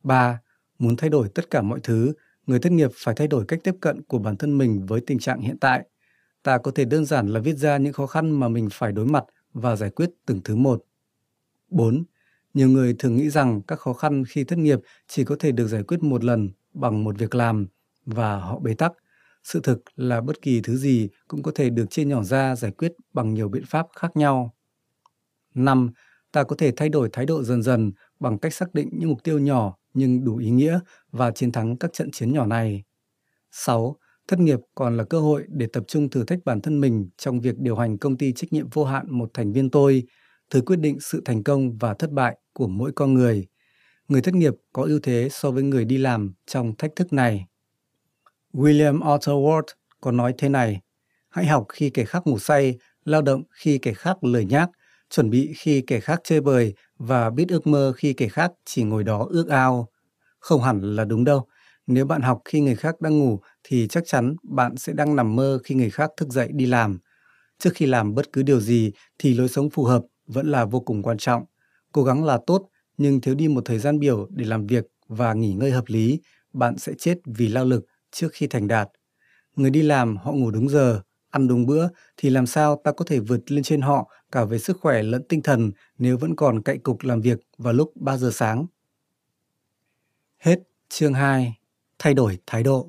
3. 0.05 0.41
Muốn 0.79 0.97
thay 0.97 1.11
đổi 1.11 1.29
tất 1.29 1.51
cả 1.51 1.63
mọi 1.63 1.81
thứ, 1.83 2.13
người 2.47 2.59
thất 2.59 2.73
nghiệp 2.73 2.91
phải 2.95 3.15
thay 3.15 3.29
đổi 3.29 3.45
cách 3.49 3.61
tiếp 3.65 3.75
cận 3.81 4.03
của 4.03 4.19
bản 4.19 4.37
thân 4.37 4.59
mình 4.59 4.87
với 4.87 5.01
tình 5.01 5.19
trạng 5.19 5.41
hiện 5.41 5.59
tại. 5.59 5.85
Ta 6.43 6.59
có 6.59 6.71
thể 6.71 6.85
đơn 6.85 7.05
giản 7.05 7.29
là 7.29 7.41
viết 7.41 7.57
ra 7.57 7.77
những 7.77 7.93
khó 7.93 8.07
khăn 8.07 8.31
mà 8.31 8.49
mình 8.49 8.69
phải 8.73 8.93
đối 8.93 9.07
mặt 9.07 9.25
và 9.53 9.77
giải 9.77 9.91
quyết 9.91 10.11
từng 10.27 10.41
thứ 10.45 10.57
một. 10.57 10.85
4. 11.69 12.05
Nhiều 12.55 12.69
người 12.69 12.95
thường 12.99 13.17
nghĩ 13.17 13.31
rằng 13.31 13.63
các 13.63 13.81
khó 13.81 13.93
khăn 13.93 14.25
khi 14.29 14.45
thất 14.45 14.59
nghiệp 14.59 14.79
chỉ 15.09 15.25
có 15.25 15.37
thể 15.39 15.53
được 15.53 15.67
giải 15.67 15.83
quyết 15.83 16.03
một 16.03 16.25
lần 16.25 16.51
bằng 16.75 17.05
một 17.05 17.19
việc 17.19 17.35
làm 17.35 17.67
và 18.07 18.37
họ 18.37 18.59
bế 18.59 18.75
tắc. 18.75 18.93
Sự 19.45 19.61
thực 19.63 19.83
là 19.97 20.21
bất 20.21 20.43
kỳ 20.43 20.61
thứ 20.61 20.77
gì 20.77 21.09
cũng 21.29 21.43
có 21.43 21.53
thể 21.55 21.71
được 21.71 21.91
chia 21.91 22.05
nhỏ 22.05 22.23
ra 22.23 22.57
giải 22.57 22.71
quyết 22.71 22.93
bằng 23.13 23.35
nhiều 23.35 23.49
biện 23.49 23.65
pháp 23.67 23.87
khác 23.97 24.17
nhau. 24.17 24.55
5. 25.55 25.91
Ta 26.33 26.45
có 26.45 26.57
thể 26.57 26.73
thay 26.77 26.89
đổi 26.89 27.09
thái 27.13 27.27
độ 27.27 27.43
dần 27.43 27.63
dần 27.63 27.93
bằng 28.21 28.39
cách 28.39 28.55
xác 28.55 28.75
định 28.75 28.89
những 28.93 29.09
mục 29.09 29.23
tiêu 29.23 29.39
nhỏ 29.39 29.77
nhưng 29.95 30.25
đủ 30.25 30.37
ý 30.37 30.51
nghĩa 30.51 30.79
và 31.13 31.31
chiến 31.31 31.53
thắng 31.53 31.77
các 31.77 31.93
trận 31.93 32.11
chiến 32.11 32.33
nhỏ 32.33 32.47
này. 32.47 32.85
6. 33.51 33.97
Thất 34.29 34.39
nghiệp 34.39 34.59
còn 34.75 34.97
là 34.97 35.05
cơ 35.05 35.21
hội 35.21 35.45
để 35.49 35.67
tập 35.73 35.85
trung 35.89 36.11
thử 36.11 36.25
thách 36.25 36.39
bản 36.45 36.61
thân 36.61 36.81
mình 36.81 37.09
trong 37.17 37.41
việc 37.41 37.59
điều 37.59 37.77
hành 37.77 37.99
công 37.99 38.17
ty 38.17 38.33
trách 38.33 38.53
nhiệm 38.53 38.69
vô 38.73 38.85
hạn 38.85 39.07
một 39.11 39.31
thành 39.35 39.53
viên 39.53 39.71
tôi, 39.71 40.03
thứ 40.51 40.61
quyết 40.61 40.77
định 40.77 41.01
sự 41.01 41.23
thành 41.25 41.43
công 41.43 41.79
và 41.79 41.95
thất 41.95 42.11
bại 42.11 42.39
của 42.53 42.69
mỗi 42.69 42.93
con 42.93 43.15
người. 43.15 43.47
Người 44.09 44.23
thất 44.23 44.35
nghiệp 44.35 44.55
có 44.73 44.83
ưu 44.83 45.01
thế 45.03 45.29
so 45.31 45.51
với 45.51 45.63
người 45.63 45.85
đi 45.85 45.99
làm 45.99 46.35
trong 46.47 46.77
thách 46.77 46.97
thức 46.97 47.13
này. 47.13 47.47
William 48.53 49.11
Arthur 49.11 49.37
Ward 49.37 49.63
có 50.01 50.13
nói 50.13 50.35
thế 50.39 50.49
này, 50.49 50.81
hãy 51.29 51.47
học 51.47 51.67
khi 51.69 51.91
kẻ 51.91 52.05
khác 52.05 52.27
ngủ 52.27 52.39
say, 52.39 52.79
lao 53.05 53.23
động 53.23 53.43
khi 53.51 53.79
kẻ 53.79 53.95
khác 53.95 54.25
lười 54.25 54.45
nhác, 54.45 54.71
chuẩn 55.11 55.31
bị 55.31 55.53
khi 55.57 55.81
kẻ 55.87 56.01
khác 56.01 56.21
chơi 56.25 56.41
bời 56.41 56.75
và 56.99 57.31
biết 57.31 57.49
ước 57.49 57.67
mơ 57.67 57.93
khi 57.97 58.13
kẻ 58.13 58.29
khác 58.29 58.53
chỉ 58.65 58.83
ngồi 58.85 59.05
đó 59.05 59.27
ước 59.31 59.49
ao. 59.49 59.89
Không 60.41 60.63
hẳn 60.63 60.97
là 60.97 61.05
đúng 61.05 61.25
đâu. 61.25 61.47
Nếu 61.87 62.07
bạn 62.07 62.23
học 62.23 62.43
khi 62.45 62.61
người 62.61 62.77
khác 62.77 63.01
đang 63.01 63.19
ngủ 63.19 63.41
thì 63.65 63.87
chắc 63.89 64.03
chắn 64.07 64.37
bạn 64.43 64.77
sẽ 64.77 64.93
đang 64.93 65.17
nằm 65.17 65.37
mơ 65.37 65.59
khi 65.65 65.75
người 65.75 65.91
khác 65.91 66.11
thức 66.17 66.29
dậy 66.29 66.49
đi 66.53 66.67
làm. 66.67 66.99
Trước 67.59 67.71
khi 67.75 67.87
làm 67.87 68.15
bất 68.15 68.33
cứ 68.33 68.43
điều 68.43 68.61
gì 68.61 68.93
thì 69.19 69.35
lối 69.35 69.49
sống 69.49 69.71
phù 69.71 69.85
hợp 69.85 70.03
vẫn 70.27 70.51
là 70.51 70.65
vô 70.65 70.81
cùng 70.81 71.03
quan 71.03 71.19
trọng. 71.19 71.45
Cố 71.93 72.05
gắng 72.05 72.25
là 72.25 72.39
tốt 72.47 72.69
nhưng 72.97 73.21
thiếu 73.21 73.35
đi 73.35 73.49
một 73.49 73.63
thời 73.65 73.79
gian 73.79 73.99
biểu 73.99 74.27
để 74.31 74.45
làm 74.45 74.67
việc 74.67 74.85
và 75.09 75.35
nghỉ 75.35 75.53
ngơi 75.55 75.71
hợp 75.71 75.85
lý, 75.87 76.21
bạn 76.53 76.79
sẽ 76.79 76.93
chết 76.99 77.19
vì 77.27 77.49
lao 77.49 77.65
lực 77.65 77.85
trước 78.13 78.29
khi 78.33 78.47
thành 78.47 78.69
đạt. 78.69 78.89
Người 79.57 79.71
đi 79.71 79.83
làm 79.83 80.17
họ 80.17 80.33
ngủ 80.33 80.51
đúng 80.51 80.69
giờ, 80.69 81.01
ăn 81.35 81.49
đúng 81.49 81.67
bữa 81.67 81.89
thì 82.17 82.31
làm 82.31 82.47
sao 82.47 82.81
ta 82.85 82.93
có 82.93 83.05
thể 83.05 83.21
vượt 83.21 83.53
lên 83.53 83.63
trên 83.65 83.81
họ 83.81 84.11
cả 84.33 84.45
về 84.45 84.59
sức 84.59 84.79
khỏe 84.81 85.03
lẫn 85.03 85.23
tinh 85.29 85.43
thần 85.43 85.73
nếu 85.99 86.17
vẫn 86.19 86.37
còn 86.37 86.63
cậy 86.63 86.79
cục 86.79 87.03
làm 87.03 87.21
việc 87.21 87.39
vào 87.59 87.73
lúc 87.73 87.93
3 87.97 88.17
giờ 88.17 88.31
sáng. 88.33 88.67
Hết 90.39 90.59
chương 90.89 91.15
2. 91.15 91.59
Thay 91.99 92.15
đổi 92.15 92.39
thái 92.47 92.63
độ. 92.63 92.89